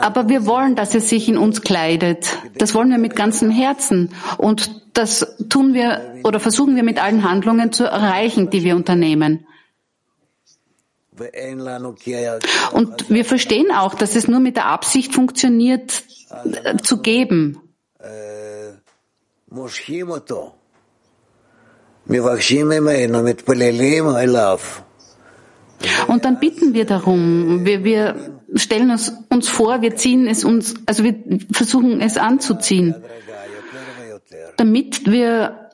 Aber 0.00 0.28
wir 0.28 0.46
wollen, 0.46 0.76
dass 0.76 0.94
es 0.94 1.08
sich 1.08 1.28
in 1.28 1.36
uns 1.36 1.62
kleidet. 1.62 2.38
Das 2.56 2.74
wollen 2.74 2.90
wir 2.90 2.98
mit 2.98 3.16
ganzem 3.16 3.50
Herzen. 3.50 4.14
Und 4.38 4.82
das 4.94 5.36
tun 5.48 5.74
wir 5.74 6.20
oder 6.22 6.38
versuchen 6.38 6.76
wir 6.76 6.84
mit 6.84 7.02
allen 7.02 7.28
Handlungen 7.28 7.72
zu 7.72 7.84
erreichen, 7.84 8.50
die 8.50 8.62
wir 8.62 8.76
unternehmen. 8.76 9.46
Und 12.72 13.08
wir 13.08 13.24
verstehen 13.24 13.70
auch, 13.70 13.94
dass 13.94 14.16
es 14.16 14.26
nur 14.26 14.40
mit 14.40 14.56
der 14.56 14.66
Absicht 14.66 15.14
funktioniert, 15.14 16.02
zu 16.82 17.00
geben. 17.00 17.60
Und 26.08 26.24
dann 26.24 26.40
bitten 26.40 26.74
wir 26.74 26.84
darum, 26.84 27.64
wir, 27.64 27.84
wir 27.84 28.40
stellen 28.54 28.90
uns, 28.90 29.12
uns 29.30 29.48
vor, 29.48 29.82
wir 29.82 29.96
ziehen 29.96 30.26
es 30.26 30.44
uns, 30.44 30.74
also 30.86 31.04
wir 31.04 31.14
versuchen 31.52 32.00
es 32.00 32.16
anzuziehen, 32.16 32.94
damit 34.56 35.06
wir 35.10 35.70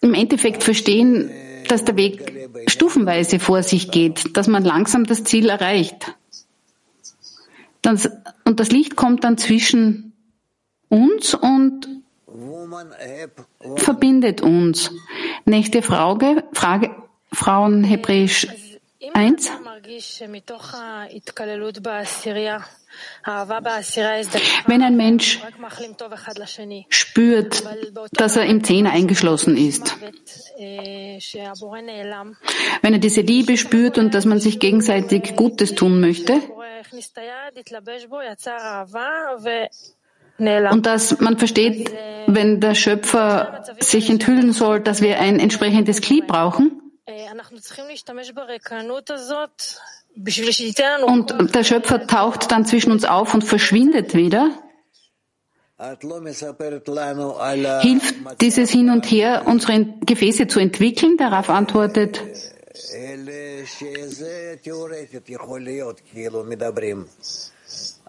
im 0.00 0.14
Endeffekt 0.14 0.62
verstehen, 0.62 1.30
dass 1.68 1.84
der 1.84 1.96
Weg 1.96 2.37
stufenweise 2.66 3.38
vor 3.38 3.62
sich 3.62 3.90
geht, 3.90 4.36
dass 4.36 4.48
man 4.48 4.64
langsam 4.64 5.04
das 5.04 5.24
Ziel 5.24 5.48
erreicht. 5.48 6.14
Und 8.44 8.60
das 8.60 8.70
Licht 8.70 8.96
kommt 8.96 9.24
dann 9.24 9.38
zwischen 9.38 10.12
uns 10.88 11.34
und 11.34 11.88
verbindet 13.76 14.40
uns. 14.40 14.90
Nächste 15.44 15.82
Frage, 15.82 16.44
Frage 16.52 16.90
Frauen 17.32 17.84
Hebräisch 17.84 18.46
1. 19.00 19.50
Wenn 24.66 24.82
ein 24.82 24.96
Mensch 24.96 25.40
spürt, 26.88 27.64
dass 28.12 28.36
er 28.36 28.46
im 28.46 28.64
Zehner 28.64 28.90
eingeschlossen 28.90 29.56
ist, 29.56 29.96
wenn 32.82 32.92
er 32.92 32.98
diese 32.98 33.20
Liebe 33.20 33.56
spürt 33.56 33.98
und 33.98 34.14
dass 34.14 34.24
man 34.24 34.40
sich 34.40 34.58
gegenseitig 34.58 35.36
Gutes 35.36 35.76
tun 35.76 36.00
möchte, 36.00 36.40
und 40.38 40.86
dass 40.86 41.20
man 41.20 41.38
versteht, 41.38 41.90
wenn 42.26 42.60
der 42.60 42.74
Schöpfer 42.74 43.64
sich 43.78 44.10
enthüllen 44.10 44.52
soll, 44.52 44.80
dass 44.80 45.02
wir 45.02 45.20
ein 45.20 45.38
entsprechendes 45.38 46.00
Glied 46.00 46.26
brauchen, 46.26 46.87
und 51.04 51.54
der 51.54 51.64
Schöpfer 51.64 52.06
taucht 52.06 52.50
dann 52.50 52.66
zwischen 52.66 52.92
uns 52.92 53.04
auf 53.06 53.32
und 53.32 53.44
verschwindet 53.44 54.14
wieder. 54.14 54.50
Hilft 57.80 58.14
dieses 58.42 58.70
Hin 58.70 58.90
und 58.90 59.06
Her, 59.10 59.44
unsere 59.46 59.86
Gefäße 60.04 60.48
zu 60.48 60.58
entwickeln? 60.58 61.16
Darauf 61.16 61.48
antwortet, 61.48 62.20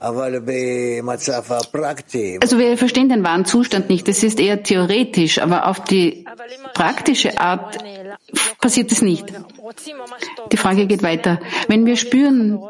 also 0.02 0.18
wir 2.58 2.78
verstehen 2.78 3.10
den 3.10 3.24
wahren 3.24 3.44
Zustand 3.46 3.90
nicht. 3.90 4.08
Das 4.08 4.24
ist 4.24 4.40
eher 4.40 4.64
theoretisch, 4.64 5.40
aber 5.40 5.68
auf 5.68 5.84
die 5.84 6.26
praktische 6.74 7.38
Art 7.40 7.78
passiert 8.62 8.92
es 8.94 9.02
nicht. 9.02 9.26
Die 10.52 10.58
Frage 10.58 10.88
geht 10.88 11.04
weiter. 11.04 11.42
Wenn 11.68 11.86
wir 11.86 11.98
spüren, 11.98 12.62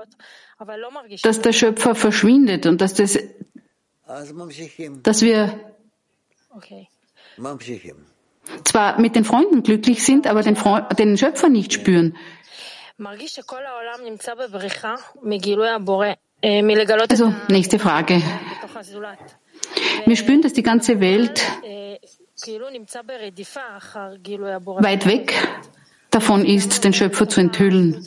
dass 1.21 1.41
der 1.41 1.53
Schöpfer 1.53 1.93
verschwindet 1.93 2.65
und 2.65 2.81
dass 2.81 2.95
das, 2.95 3.19
dass 5.03 5.21
wir 5.21 5.59
zwar 8.63 8.99
mit 8.99 9.15
den 9.15 9.23
Freunden 9.23 9.61
glücklich 9.61 10.03
sind, 10.03 10.25
aber 10.25 10.41
den, 10.41 10.55
Freund, 10.55 10.97
den 10.97 11.15
Schöpfer 11.17 11.49
nicht 11.49 11.73
spüren. 11.73 12.17
Also, 16.41 17.33
nächste 17.49 17.79
Frage. 17.79 18.21
Wir 20.05 20.15
spüren, 20.15 20.41
dass 20.41 20.53
die 20.53 20.63
ganze 20.63 21.01
Welt 21.01 21.45
weit 24.77 25.05
weg 25.05 25.33
davon 26.09 26.45
ist, 26.45 26.83
den 26.83 26.93
Schöpfer 26.93 27.27
zu 27.27 27.41
enthüllen. 27.41 28.05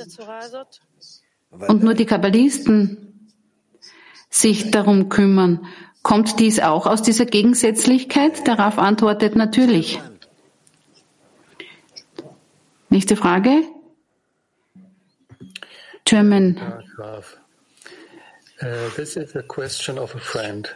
Und 1.69 1.83
nur 1.83 1.95
die 1.95 2.07
Kabbalisten 2.07 3.29
sich 4.31 4.71
darum 4.71 5.11
kümmern. 5.11 5.67
Kommt 6.03 6.41
dies 6.41 6.59
auch 6.59 6.87
aus 6.87 7.03
dieser 7.03 7.27
Gegensätzlichkeit? 7.27 8.49
Darauf 8.49 8.79
antwortet 8.79 9.37
natürlich. 9.37 10.01
Nächste 12.89 13.17
Frage. 13.17 13.63
German. 16.05 16.59
Uh, 18.63 18.89
this 18.95 19.17
is 19.17 19.35
a 19.35 19.43
question 19.43 19.99
of 19.99 20.15
a 20.15 20.21
friend. 20.21 20.69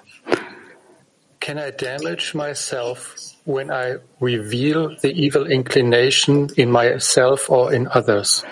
Can 1.39 1.57
I 1.57 1.71
damage 1.71 2.35
myself 2.35 3.15
when 3.45 3.71
I 3.71 3.99
reveal 4.19 4.97
the 5.03 5.13
evil 5.13 5.47
inclination 5.47 6.49
in 6.57 6.73
myself 6.73 7.49
or 7.49 7.73
in 7.73 7.87
others? 7.87 8.45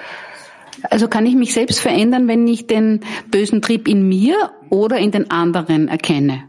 Also 0.88 1.08
kann 1.08 1.26
ich 1.26 1.34
mich 1.34 1.52
selbst 1.52 1.80
verändern, 1.80 2.28
wenn 2.28 2.46
ich 2.46 2.68
den 2.68 3.00
bösen 3.28 3.60
Trieb 3.60 3.88
in 3.88 4.08
mir 4.08 4.52
oder 4.70 4.98
in 4.98 5.10
den 5.10 5.28
anderen 5.30 5.88
erkenne? 5.88 6.48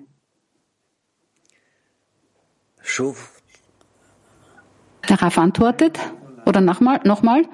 Darauf 5.07 5.37
antwortet 5.39 5.97
oder 6.45 6.61
nochmal, 6.61 6.99
nochmal. 7.03 7.45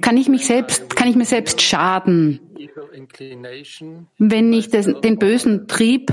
Kann 0.00 0.16
ich 0.16 0.28
mich 0.28 0.46
selbst, 0.46 0.96
kann 0.96 1.08
ich 1.08 1.16
mir 1.16 1.24
selbst 1.24 1.60
schaden, 1.60 2.40
wenn 4.18 4.52
ich 4.52 4.68
das, 4.70 4.86
den 4.86 5.18
bösen 5.18 5.68
Trieb 5.68 6.12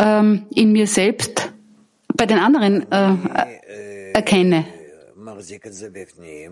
ähm, 0.00 0.46
in 0.54 0.72
mir 0.72 0.86
selbst 0.86 1.52
bei 2.16 2.26
den 2.26 2.38
anderen 2.38 2.90
äh, 2.90 4.12
erkenne? 4.14 4.64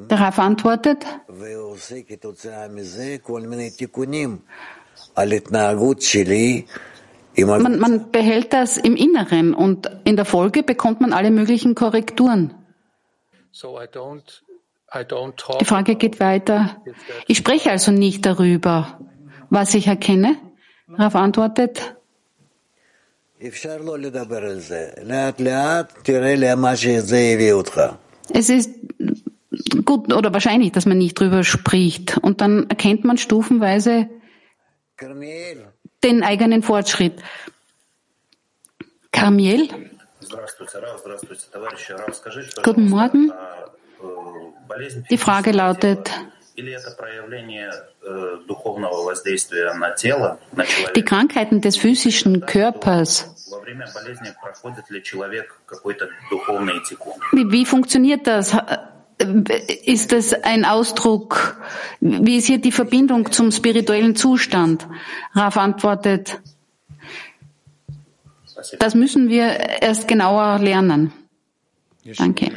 Darauf 0.08 0.38
antwortet, 0.38 1.06
man, 7.36 7.78
man 7.78 8.10
behält 8.10 8.52
das 8.52 8.76
im 8.76 8.96
Inneren 8.96 9.54
und 9.54 9.90
in 10.04 10.16
der 10.16 10.24
Folge 10.24 10.62
bekommt 10.62 11.00
man 11.00 11.12
alle 11.12 11.30
möglichen 11.30 11.74
Korrekturen. 11.74 12.54
Die 15.60 15.64
Frage 15.64 15.94
geht 15.96 16.20
weiter. 16.20 16.82
Ich 17.26 17.38
spreche 17.38 17.70
also 17.70 17.92
nicht 17.92 18.26
darüber, 18.26 18.98
was 19.50 19.74
ich 19.74 19.86
erkenne. 19.86 20.36
Darauf 20.88 21.14
antwortet, 21.14 21.96
es 28.32 28.48
ist 28.48 28.70
gut 29.84 30.12
oder 30.12 30.32
wahrscheinlich, 30.32 30.72
dass 30.72 30.86
man 30.86 30.98
nicht 30.98 31.18
drüber 31.18 31.42
spricht. 31.42 32.18
Und 32.18 32.40
dann 32.40 32.68
erkennt 32.70 33.04
man 33.04 33.18
stufenweise 33.18 34.08
den 36.04 36.22
eigenen 36.22 36.62
Fortschritt. 36.62 37.20
Carmiel? 39.10 39.68
Guten 42.62 42.88
Morgen. 42.88 43.32
Die 45.10 45.18
Frage 45.18 45.52
lautet, 45.52 46.10
die 50.96 51.04
Krankheiten 51.04 51.60
des 51.60 51.76
physischen 51.76 52.46
Körpers. 52.46 53.28
Wie, 57.32 57.66
funktioniert 57.66 58.26
das? 58.26 58.56
Ist 59.84 60.12
das 60.12 60.32
ein 60.32 60.64
Ausdruck? 60.64 61.60
Wie 62.00 62.36
ist 62.38 62.46
hier 62.46 62.60
die 62.60 62.72
Verbindung 62.72 63.30
zum 63.30 63.52
spirituellen 63.52 64.16
Zustand? 64.16 64.86
Raf 65.34 65.56
antwortet, 65.56 66.40
das 68.79 68.95
müssen 68.95 69.29
wir 69.29 69.47
erst 69.81 70.07
genauer 70.07 70.59
lernen. 70.59 71.13
Danke. 72.17 72.51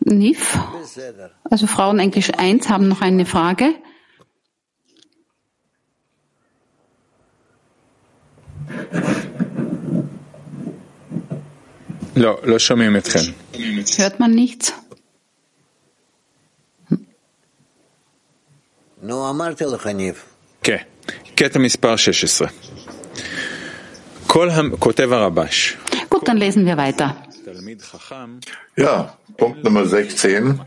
NIF, 0.00 0.58
also 1.50 1.66
Frauen 1.66 1.98
Englisch 1.98 2.30
1 2.36 2.68
haben 2.68 2.88
noch 2.88 3.02
eine 3.02 3.26
Frage. 3.26 3.74
Hört 13.98 14.20
man 14.20 14.30
nichts? 14.32 14.72
כן, 20.62 20.76
קטע 21.34 21.58
מספר 21.58 21.96
16. 21.96 22.46
Gut, 26.09 26.27
dann 26.27 26.37
lesen 26.37 26.65
wir 26.65 26.75
weiter. 26.75 27.15
Ja, 28.75 29.15
Punkt 29.37 29.63
Nummer 29.63 29.85
16. 29.85 30.59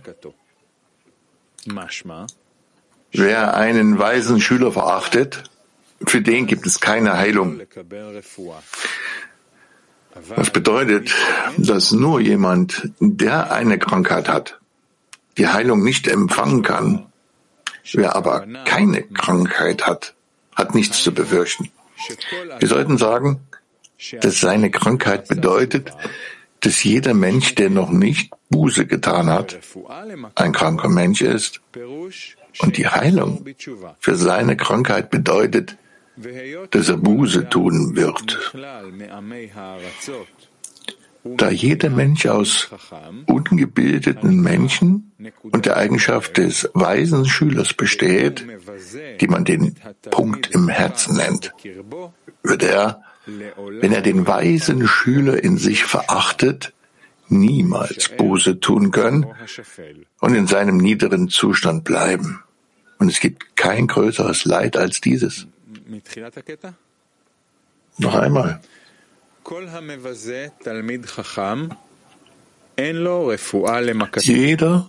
Wer 3.10 3.54
einen 3.54 3.98
weisen 3.98 4.40
Schüler 4.40 4.70
verachtet, 4.70 5.42
für 6.06 6.20
den 6.20 6.46
gibt 6.46 6.64
es 6.64 6.78
keine 6.78 7.14
Heilung. 7.14 7.60
Das 10.36 10.50
bedeutet, 10.50 11.12
dass 11.56 11.90
nur 11.90 12.20
jemand, 12.20 12.88
der 13.00 13.50
eine 13.50 13.80
Krankheit 13.80 14.28
hat, 14.28 14.60
die 15.38 15.48
Heilung 15.48 15.82
nicht 15.82 16.06
empfangen 16.06 16.62
kann. 16.62 17.06
Wer 17.92 18.14
aber 18.14 18.46
keine 18.64 19.02
Krankheit 19.02 19.88
hat, 19.88 20.14
hat 20.54 20.76
nichts 20.76 21.02
zu 21.02 21.12
befürchten. 21.12 21.72
Wir 22.58 22.68
sollten 22.68 22.98
sagen, 22.98 23.40
dass 24.20 24.40
seine 24.40 24.70
Krankheit 24.70 25.28
bedeutet, 25.28 25.92
dass 26.60 26.82
jeder 26.82 27.14
Mensch, 27.14 27.54
der 27.54 27.70
noch 27.70 27.90
nicht 27.90 28.32
Buße 28.50 28.86
getan 28.86 29.30
hat, 29.30 29.58
ein 30.34 30.52
kranker 30.52 30.88
Mensch 30.88 31.20
ist. 31.20 31.60
Und 32.58 32.78
die 32.78 32.88
Heilung 32.88 33.44
für 33.98 34.16
seine 34.16 34.56
Krankheit 34.56 35.10
bedeutet, 35.10 35.76
dass 36.70 36.88
er 36.88 36.96
Buße 36.96 37.48
tun 37.48 37.94
wird. 37.94 38.54
Da 41.36 41.50
jeder 41.50 41.90
Mensch 41.90 42.26
aus 42.26 42.70
ungebildeten 43.26 44.40
Menschen 44.40 45.12
und 45.42 45.66
der 45.66 45.76
Eigenschaft 45.76 46.36
des 46.36 46.70
weisen 46.72 47.26
Schülers 47.26 47.74
besteht, 47.74 48.46
die 49.20 49.26
man 49.26 49.44
den 49.44 49.76
Punkt 50.10 50.50
im 50.52 50.68
Herzen 50.68 51.16
nennt, 51.16 51.52
wird 52.42 52.62
er 52.62 53.02
wenn 53.26 53.92
er 53.92 54.02
den 54.02 54.26
weisen 54.26 54.86
Schüler 54.86 55.42
in 55.42 55.58
sich 55.58 55.84
verachtet, 55.84 56.72
niemals 57.28 58.08
Buße 58.16 58.60
tun 58.60 58.90
können 58.90 59.26
und 60.20 60.34
in 60.34 60.46
seinem 60.46 60.76
niederen 60.76 61.28
Zustand 61.28 61.84
bleiben. 61.84 62.42
Und 62.98 63.10
es 63.10 63.20
gibt 63.20 63.56
kein 63.56 63.88
größeres 63.88 64.44
Leid 64.44 64.76
als 64.76 65.00
dieses. 65.00 65.46
Noch 67.98 68.14
einmal. 68.14 68.60
Jeder, 74.22 74.88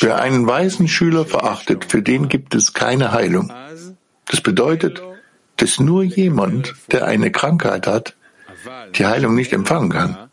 Wer 0.00 0.20
einen 0.20 0.46
weisen 0.46 0.88
Schüler 0.88 1.26
verachtet, 1.26 1.84
für 1.84 2.02
den 2.02 2.28
gibt 2.28 2.54
es 2.54 2.72
keine 2.72 3.12
Heilung. 3.12 3.52
Das 4.26 4.40
bedeutet, 4.40 5.02
dass 5.62 5.78
nur 5.78 6.02
jemand, 6.02 6.74
der 6.90 7.06
eine 7.06 7.30
Krankheit 7.30 7.86
hat, 7.86 8.16
die 8.96 9.06
Heilung 9.06 9.36
nicht 9.36 9.52
empfangen 9.52 9.90
kann. 9.90 10.28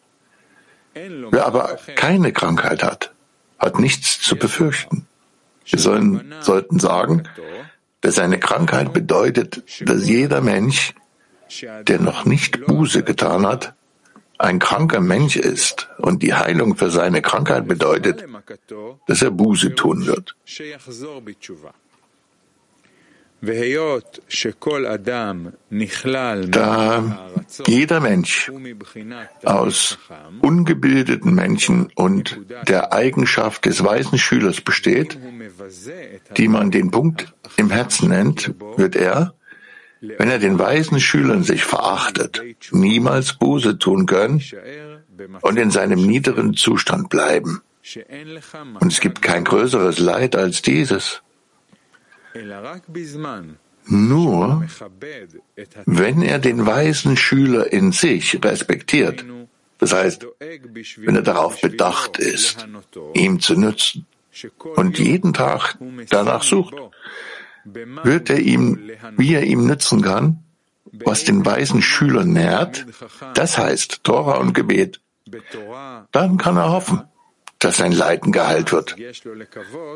Wer 0.95 1.45
aber 1.45 1.77
keine 1.95 2.33
Krankheit 2.33 2.81
hat, 2.81 3.13
hat 3.59 3.77
nichts 3.77 4.19
zu 4.21 4.35
befürchten. 4.35 5.05
Wir 5.67 5.77
sollen, 5.77 6.33
sollten 6.39 6.79
sagen, 6.79 7.23
dass 8.01 8.17
eine 8.17 8.39
Krankheit 8.39 8.91
bedeutet, 8.91 9.61
dass 9.81 10.09
jeder 10.09 10.41
Mensch, 10.41 10.95
der 11.83 11.99
noch 11.99 12.25
nicht 12.25 12.65
Buße 12.65 13.03
getan 13.03 13.45
hat, 13.45 13.75
ein 14.39 14.57
kranker 14.57 14.99
Mensch 14.99 15.35
ist 15.35 15.89
und 15.99 16.23
die 16.23 16.33
Heilung 16.33 16.75
für 16.75 16.89
seine 16.89 17.21
Krankheit 17.21 17.67
bedeutet, 17.67 18.25
dass 19.05 19.21
er 19.21 19.29
Buße 19.29 19.75
tun 19.75 20.07
wird. 20.07 20.35
Da 26.51 27.31
jeder 27.67 27.99
Mensch 28.01 28.51
aus 29.43 29.97
ungebildeten 30.41 31.33
Menschen 31.33 31.89
und 31.95 32.39
der 32.67 32.93
Eigenschaft 32.93 33.65
des 33.65 33.83
weisen 33.83 34.17
Schülers 34.17 34.61
besteht, 34.61 35.17
die 36.37 36.47
man 36.47 36.71
den 36.71 36.91
Punkt 36.91 37.33
im 37.55 37.69
Herzen 37.69 38.09
nennt, 38.09 38.53
wird 38.75 38.95
er, 38.95 39.33
wenn 40.01 40.29
er 40.29 40.39
den 40.39 40.59
weisen 40.59 40.99
Schülern 40.99 41.43
sich 41.43 41.63
verachtet, 41.63 42.41
niemals 42.71 43.33
Buße 43.33 43.77
tun 43.79 44.05
können 44.05 44.41
und 45.41 45.57
in 45.57 45.71
seinem 45.71 46.05
niederen 46.05 46.55
Zustand 46.55 47.09
bleiben. 47.09 47.61
Und 48.79 48.91
es 48.91 48.99
gibt 48.99 49.21
kein 49.21 49.45
größeres 49.45 49.99
Leid 49.99 50.35
als 50.35 50.61
dieses. 50.61 51.21
Nur 53.85 54.63
wenn 55.85 56.21
er 56.21 56.39
den 56.39 56.65
weisen 56.65 57.17
Schüler 57.17 57.71
in 57.73 57.91
sich 57.91 58.43
respektiert, 58.43 59.25
das 59.79 59.93
heißt, 59.93 60.27
wenn 60.97 61.15
er 61.15 61.21
darauf 61.21 61.59
bedacht 61.61 62.17
ist, 62.19 62.67
ihm 63.13 63.39
zu 63.39 63.55
nützen 63.55 64.05
und 64.75 64.99
jeden 64.99 65.33
Tag 65.33 65.77
danach 66.09 66.43
sucht, 66.43 66.75
wird 67.65 68.29
er 68.29 68.39
ihm, 68.39 68.91
wie 69.17 69.33
er 69.33 69.43
ihm 69.43 69.65
nützen 69.65 70.01
kann, 70.01 70.43
was 70.91 71.23
den 71.23 71.45
weisen 71.45 71.81
Schüler 71.81 72.25
nährt, 72.25 72.85
das 73.33 73.57
heißt 73.57 74.03
Tora 74.03 74.37
und 74.37 74.53
Gebet, 74.53 74.99
dann 76.11 76.37
kann 76.37 76.57
er 76.57 76.71
hoffen, 76.71 77.03
dass 77.59 77.77
sein 77.77 77.91
Leiden 77.91 78.31
geheilt 78.31 78.71
wird. 78.71 78.95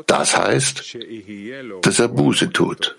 Das 0.06 0.36
heißt, 0.36 0.96
dass 1.82 1.98
er 1.98 2.08
Buße 2.08 2.50
tut. 2.52 2.96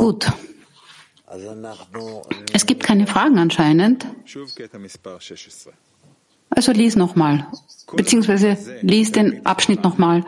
Gut. 0.00 0.32
Es 2.52 2.66
gibt 2.66 2.82
keine 2.82 3.06
Fragen 3.06 3.38
anscheinend. 3.38 4.06
Also 6.50 6.72
lies 6.72 6.96
nochmal, 6.96 7.46
beziehungsweise 7.92 8.56
lies 8.82 9.12
den 9.12 9.44
Abschnitt 9.44 9.82
nochmal. 9.82 10.24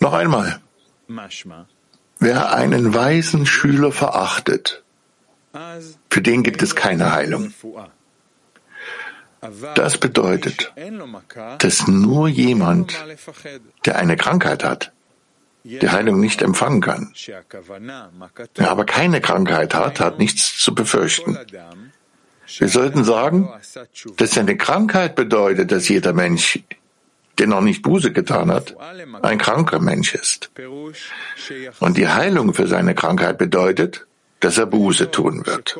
Noch 0.00 0.12
einmal. 0.12 0.60
Wer 2.18 2.52
einen 2.52 2.94
weisen 2.94 3.46
Schüler 3.46 3.92
verachtet, 3.92 4.82
für 6.10 6.22
den 6.22 6.42
gibt 6.42 6.62
es 6.62 6.74
keine 6.74 7.12
Heilung. 7.12 7.52
Das 9.74 9.96
bedeutet, 9.98 10.72
dass 11.58 11.86
nur 11.86 12.28
jemand, 12.28 12.94
der 13.86 13.96
eine 13.96 14.16
Krankheit 14.16 14.64
hat, 14.64 14.92
die 15.64 15.88
Heilung 15.88 16.20
nicht 16.20 16.42
empfangen 16.42 16.80
kann. 16.80 17.12
Wer 18.54 18.70
aber 18.70 18.84
keine 18.84 19.20
Krankheit 19.20 19.74
hat, 19.74 20.00
hat 20.00 20.18
nichts 20.18 20.58
zu 20.58 20.74
befürchten. 20.74 21.38
Wir 22.58 22.68
sollten 22.68 23.04
sagen, 23.04 23.48
dass 24.16 24.36
eine 24.36 24.56
Krankheit 24.56 25.14
bedeutet, 25.14 25.72
dass 25.72 25.88
jeder 25.88 26.12
Mensch, 26.12 26.60
der 27.40 27.46
noch 27.46 27.62
nicht 27.62 27.82
Buße 27.82 28.12
getan 28.12 28.52
hat, 28.52 28.76
ein 29.22 29.38
kranker 29.38 29.80
Mensch 29.80 30.14
ist. 30.14 30.50
Und 31.80 31.96
die 31.96 32.06
Heilung 32.08 32.52
für 32.52 32.66
seine 32.66 32.94
Krankheit 32.94 33.38
bedeutet, 33.38 34.06
dass 34.40 34.58
er 34.58 34.66
Buße 34.66 35.10
tun 35.10 35.46
wird. 35.46 35.76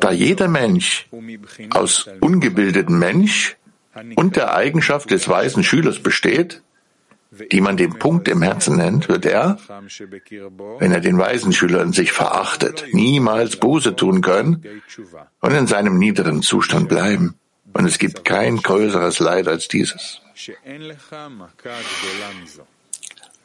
Da 0.00 0.10
jeder 0.10 0.48
Mensch 0.48 1.06
aus 1.70 2.06
ungebildeten 2.20 2.98
Mensch 2.98 3.56
und 4.16 4.34
der 4.34 4.54
Eigenschaft 4.54 5.10
des 5.12 5.28
weisen 5.28 5.62
Schülers 5.62 6.00
besteht, 6.00 6.62
die 7.52 7.60
man 7.60 7.76
den 7.76 7.98
Punkt 7.98 8.26
im 8.28 8.42
Herzen 8.42 8.76
nennt, 8.76 9.08
wird 9.08 9.26
er, 9.26 9.58
wenn 10.78 10.92
er 10.92 11.00
den 11.00 11.18
weisen 11.18 11.52
Schüler 11.52 11.82
in 11.82 11.92
sich 11.92 12.10
verachtet, 12.12 12.86
niemals 12.92 13.56
Buße 13.56 13.94
tun 13.94 14.20
können 14.22 14.64
und 15.40 15.52
in 15.52 15.66
seinem 15.68 15.98
niederen 15.98 16.42
Zustand 16.42 16.88
bleiben. 16.88 17.36
Und 17.74 17.86
es 17.86 17.98
gibt 17.98 18.24
kein 18.24 18.56
größeres 18.56 19.18
Leid 19.18 19.48
als 19.48 19.68
dieses. 19.68 20.20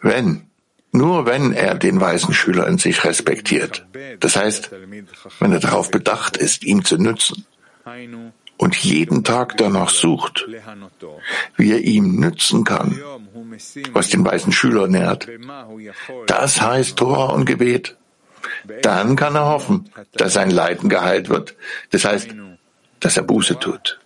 Wenn, 0.01 0.47
nur 0.91 1.25
wenn 1.25 1.51
er 1.53 1.75
den 1.75 1.99
weisen 1.99 2.33
Schüler 2.33 2.67
in 2.67 2.77
sich 2.77 3.03
respektiert, 3.03 3.85
das 4.19 4.35
heißt, 4.35 4.71
wenn 5.39 5.51
er 5.51 5.59
darauf 5.59 5.91
bedacht 5.91 6.37
ist, 6.37 6.63
ihm 6.63 6.85
zu 6.85 6.97
nützen, 6.97 7.45
und 8.57 8.75
jeden 8.75 9.23
Tag 9.23 9.57
danach 9.57 9.89
sucht, 9.89 10.45
wie 11.55 11.71
er 11.71 11.79
ihm 11.79 12.19
nützen 12.19 12.65
kann, 12.65 12.99
was 13.93 14.09
den 14.09 14.25
weißen 14.25 14.51
Schüler 14.51 14.87
nährt. 14.87 15.27
Das 16.27 16.61
heißt 16.61 16.97
Tora 16.97 17.33
und 17.33 17.45
Gebet. 17.45 17.95
Dann 18.81 19.15
kann 19.15 19.35
er 19.35 19.45
hoffen, 19.45 19.89
dass 20.13 20.33
sein 20.33 20.51
Leiden 20.51 20.89
geheilt 20.89 21.29
wird. 21.29 21.55
Das 21.91 22.05
heißt, 22.05 22.29
dass 22.99 23.17
er 23.17 23.23
Buße 23.23 23.59
tut. 23.59 23.99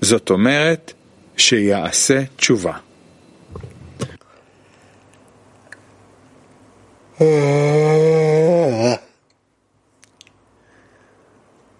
זאת 0.00 0.30
אומרת, 0.30 0.92
שיעשה 1.36 2.24
תשובה. 2.36 2.78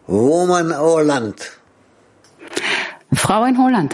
Woman 0.08 0.72
Holland. 0.72 1.40
Frau 3.14 3.44
in 3.44 3.56
Holland. 3.56 3.92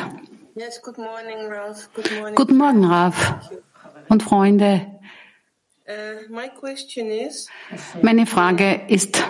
Yes, 0.57 0.79
good 0.83 0.99
morning, 0.99 1.49
Ralph. 1.49 1.89
Good 1.95 2.11
morning. 2.13 2.35
Guten 2.35 2.57
Morgen, 2.59 2.85
Ralf 2.85 3.17
und 4.09 4.23
Freunde. 4.23 4.87
Meine 8.02 8.26
Frage 8.26 8.82
ist, 8.88 9.24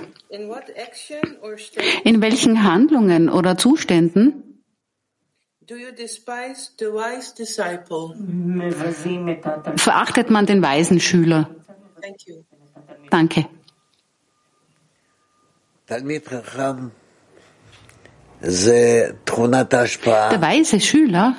in 2.03 2.21
welchen 2.21 2.63
Handlungen 2.63 3.29
oder 3.29 3.57
Zuständen 3.57 4.63
verachtet 9.75 10.29
man 10.29 10.45
den 10.45 10.61
weisen 10.61 10.99
Schüler? 11.01 11.49
Danke. 13.09 13.47
Der 15.89 16.03
weise 20.41 20.79
Schüler, 20.79 21.35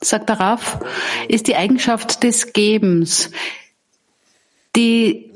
sagt 0.00 0.28
der 0.28 0.40
Raff, 0.40 0.78
ist 1.28 1.46
die 1.48 1.56
Eigenschaft 1.56 2.22
des 2.22 2.52
Gebens, 2.52 3.30
die 4.76 5.32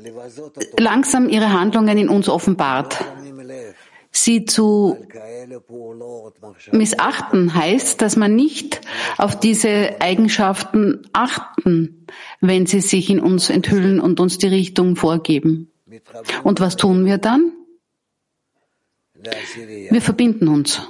langsam 0.77 1.27
ihre 1.27 1.51
Handlungen 1.51 1.97
in 1.97 2.09
uns 2.09 2.29
offenbart. 2.29 3.03
Sie 4.13 4.45
zu 4.45 4.97
missachten 6.71 7.55
heißt, 7.55 8.01
dass 8.01 8.17
man 8.17 8.35
nicht 8.35 8.81
auf 9.17 9.39
diese 9.39 10.01
Eigenschaften 10.01 11.07
achten, 11.13 12.05
wenn 12.41 12.65
sie 12.65 12.81
sich 12.81 13.09
in 13.09 13.21
uns 13.21 13.49
enthüllen 13.49 14.01
und 14.01 14.19
uns 14.19 14.37
die 14.37 14.47
Richtung 14.47 14.97
vorgeben. 14.97 15.71
Und 16.43 16.59
was 16.59 16.75
tun 16.75 17.05
wir 17.05 17.17
dann? 17.17 17.53
Wir 19.89 20.01
verbinden 20.01 20.47
uns 20.49 20.81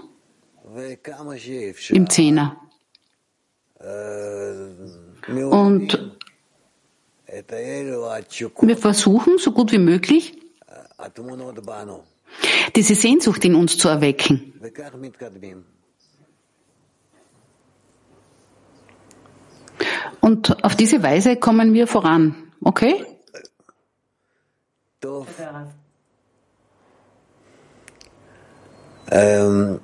im 1.89 2.09
Zehner. 2.09 2.57
Und 5.51 6.20
wir 7.32 8.78
versuchen, 8.78 9.38
so 9.38 9.52
gut 9.52 9.72
wie 9.72 9.78
möglich, 9.78 10.38
diese 12.76 12.96
Sehnsucht 12.96 13.46
in 13.46 13.56
uns 13.56 13.78
zu 13.78 13.88
erwecken. 13.88 14.54
Und 20.20 20.63
auf 20.63 20.76
diese 20.76 21.02
Weise 21.02 21.36
kommen 21.38 21.74
wir 21.74 21.88
voran. 21.88 22.52
Okay? 22.63 23.06
Ähm, 29.10 29.80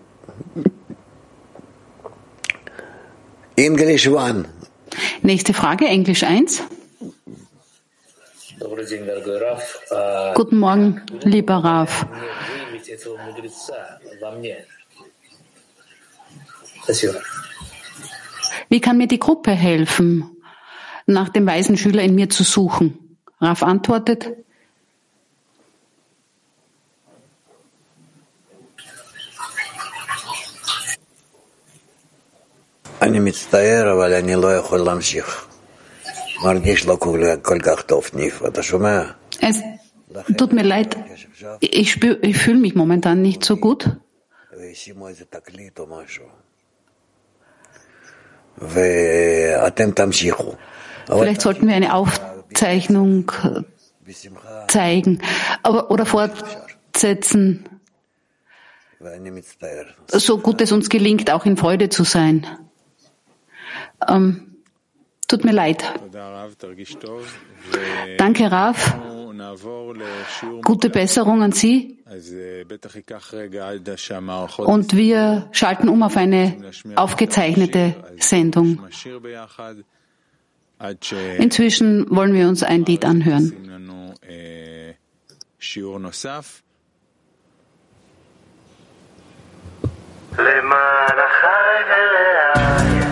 Englisch 3.56 4.08
1. 4.08 4.48
Nächste 5.22 5.54
Frage, 5.54 5.86
Englisch 5.86 6.24
1. 6.24 6.64
Guten 10.36 10.58
Morgen, 10.58 11.02
lieber 11.24 11.56
Raf. 11.56 12.06
Wie 18.70 18.82
kann 18.82 18.98
mir 18.98 19.08
die 19.08 19.20
Gruppe 19.20 19.52
helfen, 19.52 20.38
nach 21.06 21.30
dem 21.30 21.46
weisen 21.46 21.78
Schüler 21.78 22.02
in 22.04 22.16
mir 22.16 22.30
zu 22.30 22.44
suchen? 22.44 23.18
Raf 23.40 23.64
antwortet. 23.64 24.28
אני 33.02 33.20
מצטער, 33.20 33.94
אבל 33.94 34.14
אני 34.14 34.36
לא 34.36 34.56
יכול 34.56 34.80
להמשיך. 34.80 35.47
Es 39.42 39.62
tut 40.38 40.54
mir 40.54 40.64
leid, 40.64 40.98
ich, 41.60 42.02
ich 42.04 42.38
fühle 42.38 42.58
mich 42.58 42.76
momentan 42.76 43.22
nicht 43.22 43.44
so 43.44 43.58
gut. 43.58 43.98
Vielleicht 51.08 51.42
sollten 51.42 51.68
wir 51.68 51.76
eine 51.76 51.94
Aufzeichnung 51.94 53.32
zeigen 54.68 55.22
aber, 55.64 55.92
oder 55.92 56.06
fortsetzen, 56.06 57.66
so 60.12 60.40
gut 60.40 60.62
es 60.62 60.72
uns 60.72 60.90
gelingt, 60.90 61.32
auch 61.32 61.46
in 61.46 61.56
Freude 61.56 61.90
zu 61.90 62.04
sein. 62.04 62.48
Ähm, 64.08 64.47
tut 65.29 65.45
mir 65.45 65.53
leid. 65.53 65.83
תודה 65.99 66.43
רב, 66.43 66.55
תרגיש 66.59 66.95
טוב. 66.95 67.39
Danke, 68.19 68.49
Raf. 68.51 68.79
ואנחנו 68.79 69.33
נעבור 69.33 69.95
לשיעור 69.95 70.63
Gute 70.67 70.89
Besserung 70.89 71.43
an 71.43 71.55
Sie. 71.55 71.93
אז 72.07 72.37
אה, 72.39 72.63
בטח 72.67 72.97
ייקח 72.97 73.35
רגע 73.35 73.69
עד 73.69 73.89
שהמערכות 73.97 74.69
Und 74.69 74.93
wir 74.95 75.49
schalten 75.53 75.89
um 75.89 76.03
auf 76.03 76.17
eine 76.17 76.57
aufgezeichnete 76.97 77.95
Sendung. 78.19 78.87
נשיר 78.89 79.19
ביחד, 79.19 79.75
עד 80.79 80.97
Inzwischen 81.39 82.07
wollen 82.11 82.35
wir 82.35 82.49
uns 82.49 82.63
ein 82.63 82.85
Lied 82.85 83.05
anhören. 83.05 83.45
שעושים 83.49 83.71
לנו 83.71 84.13
אה, 84.29 84.91
שיעור 85.61 85.99
נוסף. 85.99 86.63
למען 90.39 91.19
החי 91.19 91.83
ורעי, 91.89 93.06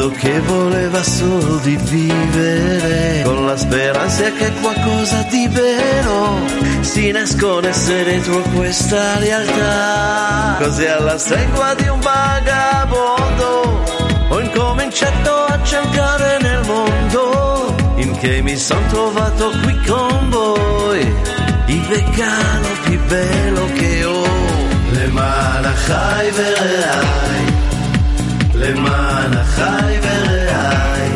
mondo 0.00 0.08
che 0.08 0.40
voleva 0.40 1.02
solo 1.02 1.58
di 1.58 1.76
vivere, 1.76 3.22
con 3.24 3.44
la 3.44 3.58
speranza 3.58 4.32
che 4.32 4.50
qualcosa 4.62 5.20
di 5.28 5.46
vero 5.48 6.38
si 6.80 7.10
nascondesse 7.10 8.04
dentro 8.04 8.40
questa 8.54 9.18
realtà. 9.18 10.56
Così 10.58 10.86
alla 10.86 11.18
stregua 11.18 11.74
di 11.74 11.88
un 11.88 12.00
vagabondo 12.00 13.84
ho 14.30 14.40
incominciato 14.40 15.44
a 15.44 15.62
cercare 15.62 16.38
nel 16.40 16.62
mondo, 16.64 17.74
in 17.96 18.16
che 18.16 18.40
mi 18.40 18.56
sono 18.56 18.86
trovato 18.88 19.50
qui 19.62 19.78
con 19.86 20.30
voi, 20.30 21.14
il 21.66 21.84
regalo 21.84 22.68
più 22.84 22.98
bello 23.06 23.66
che 23.74 24.04
ho. 24.04 24.24
למען 24.92 25.64
החי 25.64 26.30
ורעי, 26.34 27.49
למען 28.60 29.32
החי 29.32 29.98
ורעי, 30.02 31.10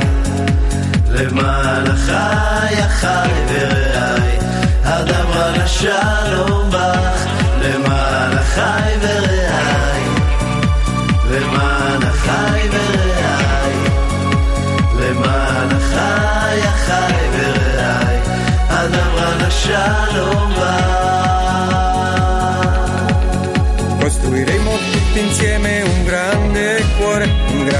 למען 1.10 1.86
החי 1.86 2.74
החי 2.82 3.30
ורעי, 3.48 4.38
הדברה 4.84 5.50
לשלום 5.50 6.70
בך, 6.70 7.26
למען 7.62 8.38
החי 8.38 8.92
ורעי, 9.00 10.04
למען 11.30 12.02
החי 12.02 12.68
ורעי, 12.72 13.76
למען 15.00 15.68
החי 15.76 16.60
החי 16.64 17.12
ורעי, 17.32 18.18
הדברה 18.68 19.34
לשלום 19.46 20.52
בך. 20.54 21.00
Costruiremo 24.00 24.72
tutti 24.92 25.20
insieme 25.20 25.73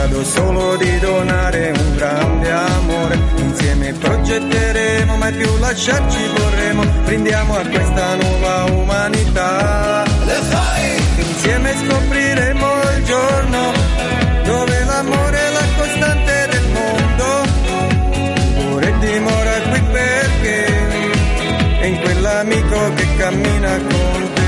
grado 0.05 0.23
solo 0.23 0.77
di 0.77 0.99
donare 0.99 1.73
un 1.75 1.95
grande 1.95 2.51
amore. 2.51 3.19
Insieme 3.37 3.91
progetteremo, 3.93 5.17
mai 5.17 5.33
più 5.33 5.57
lasciarci 5.57 6.19
vorremmo. 6.37 6.85
Brindiamo 7.05 7.55
a 7.55 7.65
questa 7.65 8.13
nuova 8.15 8.65
umanità. 8.71 10.03
Insieme 11.17 11.73
scopriremo 11.85 12.67
il 12.97 13.03
giorno 13.03 13.71
dove 14.43 14.85
l'amore 14.85 15.37
è 15.37 15.51
la 15.51 15.65
costante 15.77 16.47
del 16.51 16.67
mondo. 16.69 17.23
Ora 18.73 18.89
dimora 18.91 19.59
qui 19.69 19.81
perché 19.91 20.65
è 21.79 21.85
in 21.85 21.99
quell'amico 21.99 22.93
che 22.93 23.07
cammina 23.17 23.69
con 23.69 24.33
te. 24.33 24.43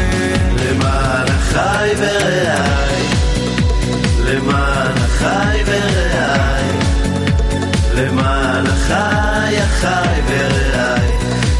למען 5.27 5.27
החי 5.27 5.62
ורעי, 5.66 6.79
למען 7.94 8.66
החי 8.66 8.66
ורעי, 8.66 8.66
למען 8.66 8.66
החי 8.66 9.57
החי 9.59 10.20
ורעי, 10.27 11.12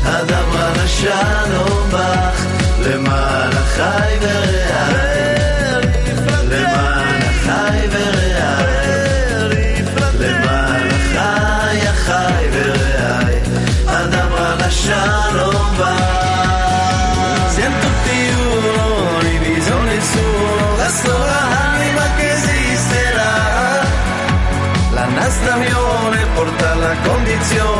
הדבר 0.05 0.73
לשלום 0.85 1.91
בך, 1.91 2.47
למען 2.87 3.51
החי 3.53 4.17
ורעי, 4.21 5.03
למען 6.51 7.23
החי 7.23 7.88
ורעי, 7.91 9.83
למען 10.19 10.88
החי 10.91 11.88
החי 11.88 12.47
ורעי, 12.53 13.41
הדבר 13.87 14.55
לשלום 14.67 15.77
בך. 15.79 16.06
canción 27.50 27.77